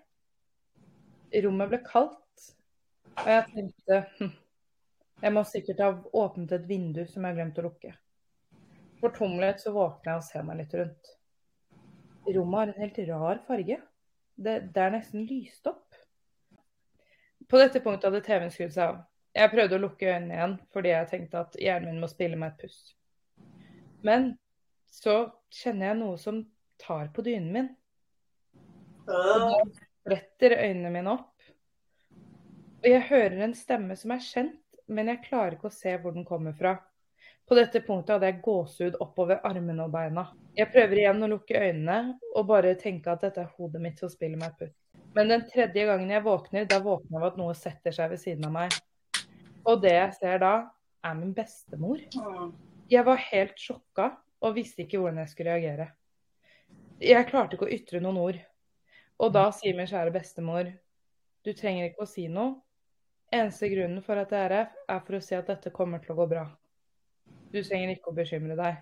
[1.45, 2.49] Rommet ble kaldt,
[3.15, 4.33] og jeg tenkte hm,
[5.23, 5.93] jeg må sikkert ha
[6.25, 7.93] åpnet et vindu som jeg har glemt å lukke.
[8.99, 11.15] Fortumlet så våkner jeg og ser meg litt rundt.
[12.27, 13.79] Rommet har en helt rar farge.
[14.39, 15.97] Det, det er nesten lyst opp.
[17.49, 19.01] På dette punktet hadde TV-en skrudd seg av.
[19.35, 22.55] Jeg prøvde å lukke øynene igjen fordi jeg tenkte at hjernen min må spille meg
[22.55, 22.79] et puss.
[24.07, 24.31] Men
[24.91, 25.17] så
[25.53, 26.43] kjenner jeg noe som
[26.81, 27.69] tar på dynen min.
[30.07, 31.35] Bretter øynene mine opp.
[32.79, 36.15] Og jeg hører en stemme som er kjent, men jeg klarer ikke å se hvor
[36.15, 36.77] den kommer fra.
[37.49, 40.27] På dette punktet hadde jeg gåsehud oppover armene og beina.
[40.57, 44.11] Jeg prøver igjen å lukke øynene og bare tenke at dette er hodet mitt som
[44.13, 44.75] spiller meg putt.
[45.17, 48.21] Men den tredje gangen jeg våkner, da våkner jeg av at noe setter seg ved
[48.21, 48.77] siden av meg.
[49.65, 50.53] Og det jeg ser da,
[51.01, 52.05] er min bestemor.
[52.93, 54.11] Jeg var helt sjokka
[54.45, 55.89] og visste ikke hvordan jeg skulle reagere.
[57.01, 58.39] Jeg klarte ikke å ytre noen ord.
[59.25, 60.69] Og da sier min kjære bestemor
[61.47, 62.59] du trenger ikke å si noe.
[63.33, 66.13] Eneste grunnen for at jeg er her, er for å si at dette kommer til
[66.13, 66.49] å gå bra.
[67.53, 68.79] Du trenger ikke å bekymre deg.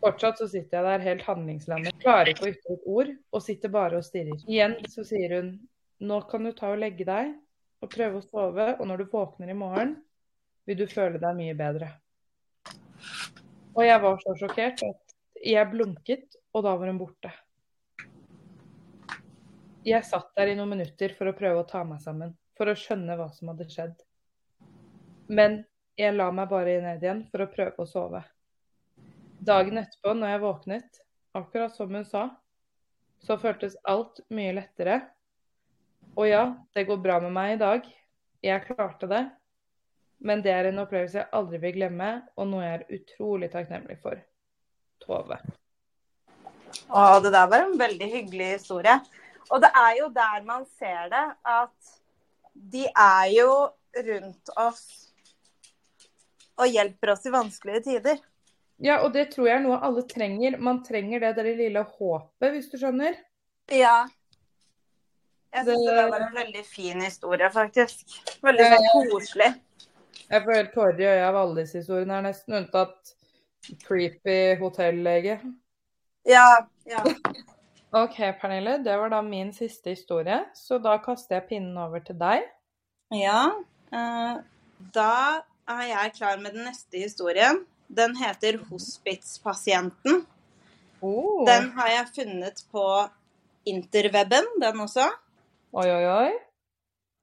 [0.00, 3.72] Fortsatt så sitter jeg der helt handlingslammet, klarer ikke å ytre et ord og sitter
[3.72, 4.38] bare og stirrer.
[4.48, 5.50] Igjen så sier hun
[6.00, 7.34] nå kan du ta og legge deg
[7.84, 9.94] og prøve å sove, og når du våkner i morgen,
[10.68, 11.90] vil du føle deg mye bedre.
[13.76, 17.32] Og jeg var så sjokkert at jeg blunket, og da var hun borte.
[19.84, 22.76] Jeg satt der i noen minutter for å prøve å ta meg sammen, for å
[22.76, 23.94] skjønne hva som hadde skjedd.
[25.32, 25.62] Men
[26.00, 28.22] jeg la meg bare ned igjen for å prøve å sove.
[29.40, 31.00] Dagen etterpå, når jeg våknet,
[31.36, 32.26] akkurat som hun sa,
[33.24, 35.00] så føltes alt mye lettere.
[36.16, 36.44] Og ja,
[36.74, 37.86] det går bra med meg i dag.
[38.44, 39.22] Jeg klarte det.
[40.20, 43.96] Men det er en opplevelse jeg aldri vil glemme, og noe jeg er utrolig takknemlig
[44.02, 44.20] for.
[45.00, 45.38] Tove.
[46.92, 48.98] Å, det der var en veldig hyggelig historie.
[49.50, 51.94] Og det er jo der man ser det, at
[52.52, 53.52] de er jo
[53.96, 55.09] rundt oss
[56.60, 58.20] og hjelper oss i vanskelige tider.
[58.80, 60.56] Ja, og det tror jeg er noe alle trenger.
[60.60, 63.18] Man trenger det der lille håpet, hvis du skjønner.
[63.68, 64.06] Ja.
[65.52, 65.96] Jeg syns det...
[65.96, 68.06] Det- var en veldig fin historie, faktisk.
[68.44, 69.50] Veldig sånn koselig.
[70.30, 73.14] Jeg får helt tårer i øya av alle disse historiene her, nesten unntatt
[73.82, 75.40] creepy hotellege.
[76.28, 77.02] Ja, ja.
[77.90, 82.14] OK, Pernille, det var da min siste historie, så da kaster jeg pinnen over til
[82.20, 82.46] deg.
[83.18, 83.48] Ja.
[83.90, 84.38] Uh,
[84.94, 87.64] da er jeg klar med den neste historien.
[87.88, 90.24] Den heter 'Hospitspasienten'.
[91.02, 91.46] Oh.
[91.46, 93.08] Den har jeg funnet på
[93.66, 95.08] interweben, den også.
[95.72, 96.30] Oi, oi, oi.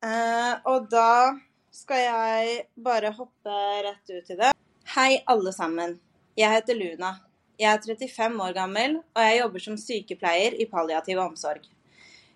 [0.03, 1.37] Eh, og da
[1.71, 4.51] skal jeg bare hoppe rett ut i det.
[4.95, 5.99] Hei, alle sammen.
[6.37, 7.15] Jeg heter Luna.
[7.59, 11.65] Jeg er 35 år gammel, og jeg jobber som sykepleier i palliativ omsorg.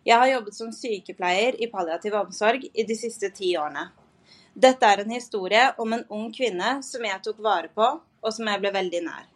[0.05, 3.91] Jeg har jobbet som sykepleier i palliativ omsorg i de siste ti årene.
[4.53, 7.87] Dette er en historie om en ung kvinne som jeg tok vare på,
[8.21, 9.27] og som jeg ble veldig nær.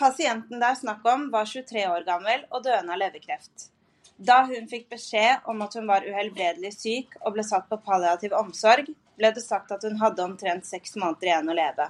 [0.00, 3.70] Pasienten det er snakk om, var 23 år gammel og døende av leverkreft.
[4.16, 8.36] Da hun fikk beskjed om at hun var uhelbredelig syk og ble satt på palliativ
[8.36, 11.88] omsorg, ble det sagt at hun hadde omtrent seks måneder igjen å leve.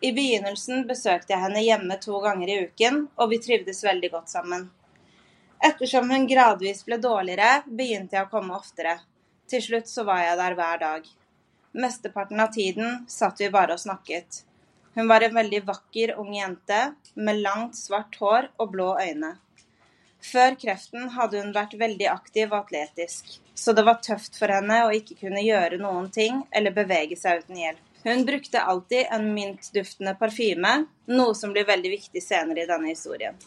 [0.00, 4.32] I begynnelsen besøkte jeg henne hjemme to ganger i uken, og vi trivdes veldig godt
[4.32, 4.68] sammen.
[5.60, 8.96] Ettersom hun gradvis ble dårligere, begynte jeg å komme oftere.
[9.48, 11.10] Til slutt så var jeg der hver dag.
[11.72, 14.42] Mesteparten av tiden satt vi bare og snakket.
[14.94, 16.80] Hun var en veldig vakker ung jente
[17.14, 19.36] med langt, svart hår og blå øyne.
[20.20, 24.80] Før kreften hadde hun vært veldig aktiv og atletisk, så det var tøft for henne
[24.84, 27.86] å ikke kunne gjøre noen ting eller bevege seg uten hjelp.
[28.02, 30.74] Hun brukte alltid en myntduftende parfyme,
[31.06, 33.38] noe som blir veldig viktig senere i denne historien.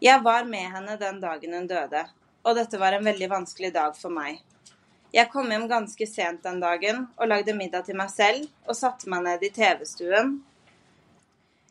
[0.00, 2.06] Jeg var med henne den dagen hun døde,
[2.44, 4.40] og dette var en veldig vanskelig dag for meg.
[5.14, 9.10] Jeg kom hjem ganske sent den dagen og lagde middag til meg selv og satte
[9.10, 10.34] meg ned i TV-stuen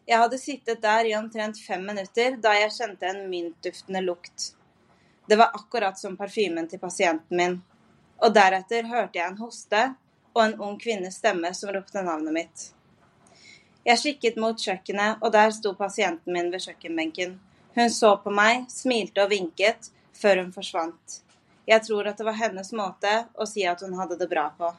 [0.05, 4.49] jeg hadde sittet der i omtrent fem minutter da jeg kjente en myntduftende lukt.
[5.29, 7.61] Det var akkurat som parfymen til pasienten min.
[8.19, 9.83] Og deretter hørte jeg en hoste
[10.33, 12.65] og en ung kvinnes stemme som ropte navnet mitt.
[13.87, 17.35] Jeg kikket mot kjøkkenet, og der sto pasienten min ved kjøkkenbenken.
[17.75, 21.19] Hun så på meg, smilte og vinket, før hun forsvant.
[21.65, 24.73] Jeg tror at det var hennes måte å si at hun hadde det bra på.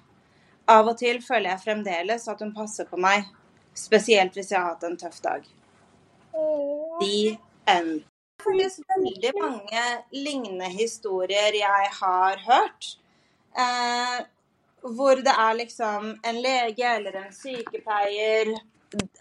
[0.70, 3.24] Av og til føler jeg fremdeles at hun passer på meg,
[3.74, 5.47] Spesielt hvis jeg har hatt en tøff dag.
[7.01, 7.39] The
[7.70, 8.05] end.
[8.39, 9.82] Det finnes veldig mange
[10.14, 12.91] lignende historier jeg har hørt.
[13.59, 14.20] Eh,
[14.95, 18.53] hvor det er liksom en lege eller en sykepleier,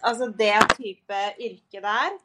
[0.02, 2.18] altså det type yrke der.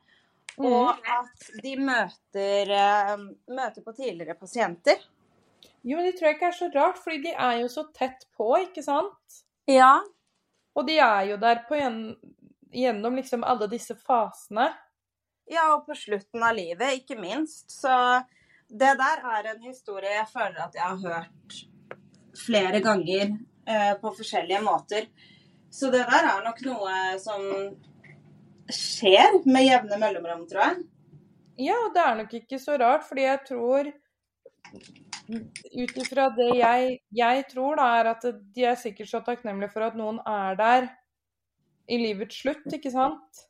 [0.60, 3.16] Og at de møter, eh,
[3.48, 5.00] møter på tidligere pasienter.
[5.82, 8.26] Jo, men det tror jeg ikke er så rart, fordi de er jo så tett
[8.36, 9.40] på, ikke sant?
[9.70, 10.00] Ja.
[10.76, 12.02] Og de er jo der på en,
[12.76, 14.70] gjennom liksom alle disse fasene.
[15.50, 17.72] Ja, og på slutten av livet, ikke minst.
[17.72, 17.94] Så
[18.70, 21.60] det der er en historie jeg føler at jeg har hørt
[22.40, 23.32] flere ganger
[23.66, 25.10] eh, på forskjellige måter.
[25.74, 27.42] Så det der er nok noe som
[28.70, 30.84] skjer med jevne mellomrom, tror jeg.
[31.70, 33.90] Ja, og det er nok ikke så rart, fordi jeg tror
[35.30, 38.26] ut ifra det jeg, jeg tror, da, er at
[38.56, 40.90] de er sikkert så takknemlige for at noen er der
[41.90, 43.44] i livets slutt, ikke sant?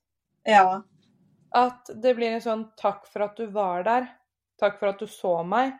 [0.47, 0.81] Ja.
[1.55, 4.09] At det blir en sånn takk for at du var der.
[4.59, 5.73] Takk for at du så meg.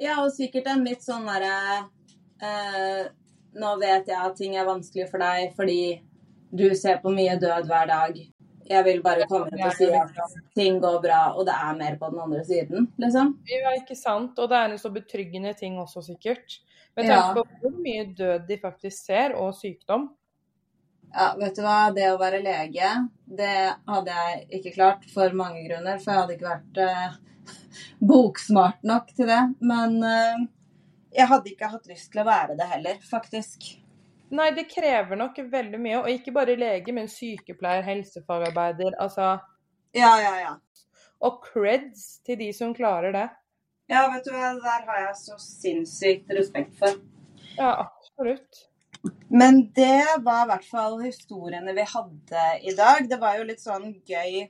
[0.00, 1.86] Ja, og sikkert en litt sånn derre
[2.44, 3.06] eh,
[3.56, 5.80] nå vet jeg at ting er vanskelig for deg fordi
[6.56, 8.18] du ser på mye død hver dag.
[8.68, 10.12] Jeg vil bare komme ut og si at
[10.56, 13.34] ting går bra, og det er mer på den andre siden, liksom.
[13.50, 14.38] Ja, ikke sant.
[14.42, 16.58] Og det er en så betryggende ting også, sikkert.
[16.96, 17.20] Med Ja.
[17.20, 20.08] tanke på hvor mye død de faktisk ser, og sykdom.
[21.14, 21.94] Ja, vet du hva.
[21.94, 25.98] Det å være lege, det hadde jeg ikke klart for mange grunner.
[26.02, 27.16] For jeg hadde ikke vært eh,
[28.10, 29.42] boksmart nok til det.
[29.60, 30.46] Men eh,
[31.16, 33.76] jeg hadde ikke hatt lyst til å være det heller, faktisk.
[34.34, 35.98] Nei, det krever nok veldig mye.
[36.02, 38.96] Og ikke bare lege, men sykepleier, helsefagarbeider.
[39.02, 39.36] Altså
[39.96, 40.54] Ja, ja, ja.
[41.24, 43.26] Og creds til de som klarer det.
[43.88, 44.50] Ja, vet du hva.
[44.58, 46.98] Der har jeg så sinnssykt respekt for.
[47.56, 48.66] Ja, absolutt.
[49.30, 53.06] Men det var i hvert fall historiene vi hadde i dag.
[53.08, 54.42] Det var jo litt sånn gøy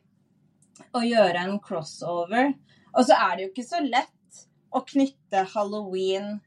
[0.96, 2.54] å gjøre en crossover.
[2.96, 6.38] Og så er det jo ikke så lett å knytte halloween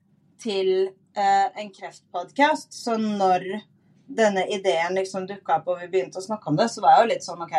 [0.42, 2.74] til en kreftpodkast.
[2.74, 3.46] Så når
[4.10, 7.02] denne ideen liksom dukka opp og vi begynte å snakke om det, så var jeg
[7.02, 7.56] jo litt sånn OK,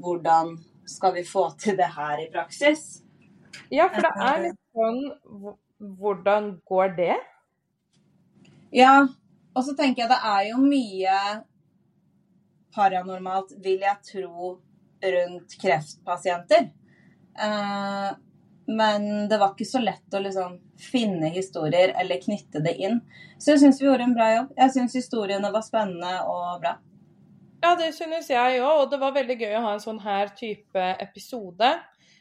[0.00, 0.54] hvordan
[0.88, 3.02] skal vi få til det her i praksis?
[3.70, 5.02] Ja, for det er litt sånn
[5.80, 7.14] Hvordan går det?
[8.76, 9.06] Ja,
[9.56, 11.14] og så tenker jeg det er jo mye
[12.76, 14.50] paranormalt, vil jeg tro,
[15.00, 16.68] rundt kreftpasienter.
[17.40, 18.10] Eh,
[18.70, 23.00] men det var ikke så lett å liksom finne historier eller knytte det inn.
[23.38, 24.54] Så jeg syns vi gjorde en bra jobb.
[24.56, 26.76] Jeg syns historiene var spennende og bra.
[27.60, 28.84] Ja, det synes jeg òg.
[28.84, 31.74] Og det var veldig gøy å ha en sånn her type episode.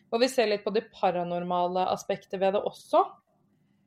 [0.10, 3.06] Hvor vi ser litt på det paranormale aspektet ved det også.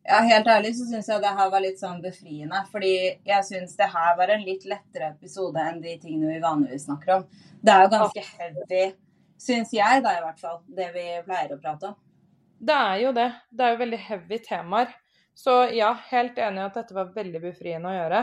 [0.02, 2.62] Ja, helt ærlig så syns jeg det her var litt sånn befriende.
[2.72, 2.94] Fordi
[3.28, 7.18] jeg syns det her var en litt lettere episode enn de tingene vi vanligvis snakker
[7.18, 7.26] om.
[7.62, 8.86] Det er jo ganske heavy,
[9.38, 12.00] syns jeg da i hvert fall, det vi pleier å prate om.
[12.62, 13.28] Det er jo det.
[13.50, 14.92] Det er jo veldig heavy temaer.
[15.34, 18.22] Så ja, helt enig i at dette var veldig befriende å gjøre.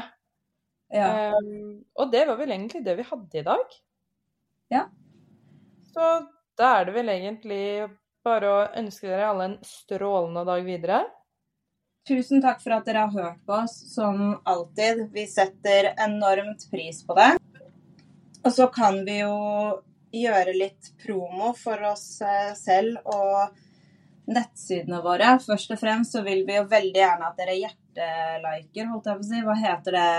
[0.93, 1.09] Ja.
[1.35, 3.77] Um, og det var vel egentlig det vi hadde i dag.
[4.71, 4.85] Ja.
[5.91, 6.09] Så
[6.59, 7.63] da er det vel egentlig
[8.25, 11.03] bare å ønske dere alle en strålende dag videre.
[12.07, 15.09] Tusen takk for at dere har hørt på oss, som alltid.
[15.13, 17.31] Vi setter enormt pris på det.
[18.45, 19.35] Og så kan vi jo
[20.15, 23.51] gjøre litt promo for oss eh, selv og
[24.29, 25.33] nettsidene våre.
[25.43, 29.25] Først og fremst så vil vi jo veldig gjerne at dere hjerteliker, holdt jeg på
[29.25, 29.43] å si.
[29.47, 30.13] Hva heter det?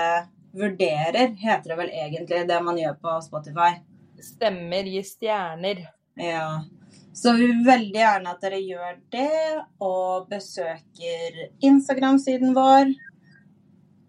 [0.61, 3.71] Vurderer, heter det vel egentlig, det man gjør på Spotify.
[4.21, 5.85] Stemmer, gi stjerner.
[6.19, 6.65] Ja.
[7.15, 12.91] Så vi vil veldig gjerne at dere gjør det, og besøker Instagram-siden vår.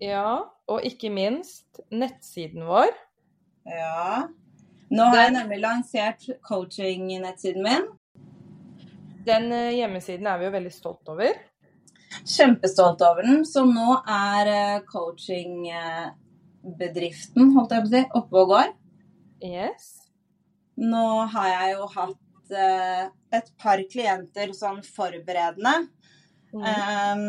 [0.02, 2.90] Ja, og ikke minst nettsiden vår.
[3.70, 4.26] Ja.
[4.92, 7.86] Nå har jeg nemlig lansert coaching-nettsiden min.
[9.26, 11.34] Den eh, hjemmesiden er vi jo veldig stolt over.
[12.28, 13.46] Kjempestolt over den.
[13.48, 18.68] Så nå er eh, coachingbedriften, holdt jeg på å si, oppe og går.
[19.46, 19.84] Yes.
[20.82, 23.04] Nå har jeg jo hatt eh,
[23.38, 25.76] et par klienter sånn forberedende.
[26.52, 26.64] Mm.
[26.68, 27.24] Um,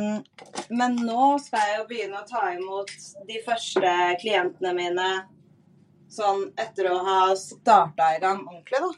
[0.74, 2.90] men nå skal jeg jo begynne å ta imot
[3.28, 5.10] de første klientene mine
[6.10, 8.90] sånn etter å ha starta i gang ordentlig, da.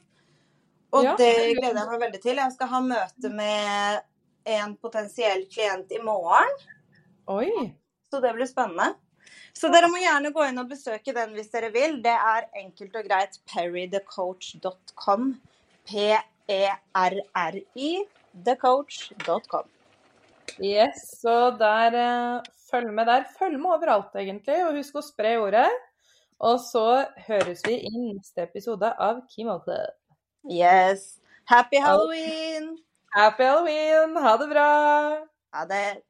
[0.94, 1.14] Og Ja.
[1.18, 2.36] det gleder jeg meg veldig til.
[2.38, 4.02] Jeg skal ha møte med
[4.46, 6.52] en potensiell klient i morgen,
[7.32, 7.50] Oi.
[8.12, 8.94] så det blir spennende.
[9.54, 12.02] Så dere må gjerne gå inn og besøke den hvis dere vil.
[12.02, 15.40] Det er enkelt og greit perrythecoach.com.
[16.74, 17.90] P-e-r-r-i
[18.44, 19.66] thecoach.com.
[20.60, 23.24] Yes, så der eh, følg med der.
[23.38, 24.58] Følg med overalt, egentlig.
[24.66, 25.70] Og husk å spre ordet.
[26.44, 29.94] Og så høres vi i neste episode av Kimo Club.
[30.46, 31.18] Yes.
[31.46, 32.78] Happy Halloween!
[33.12, 34.16] Happy halloween!
[34.16, 35.26] Ha det bra!
[35.52, 36.02] Ha det.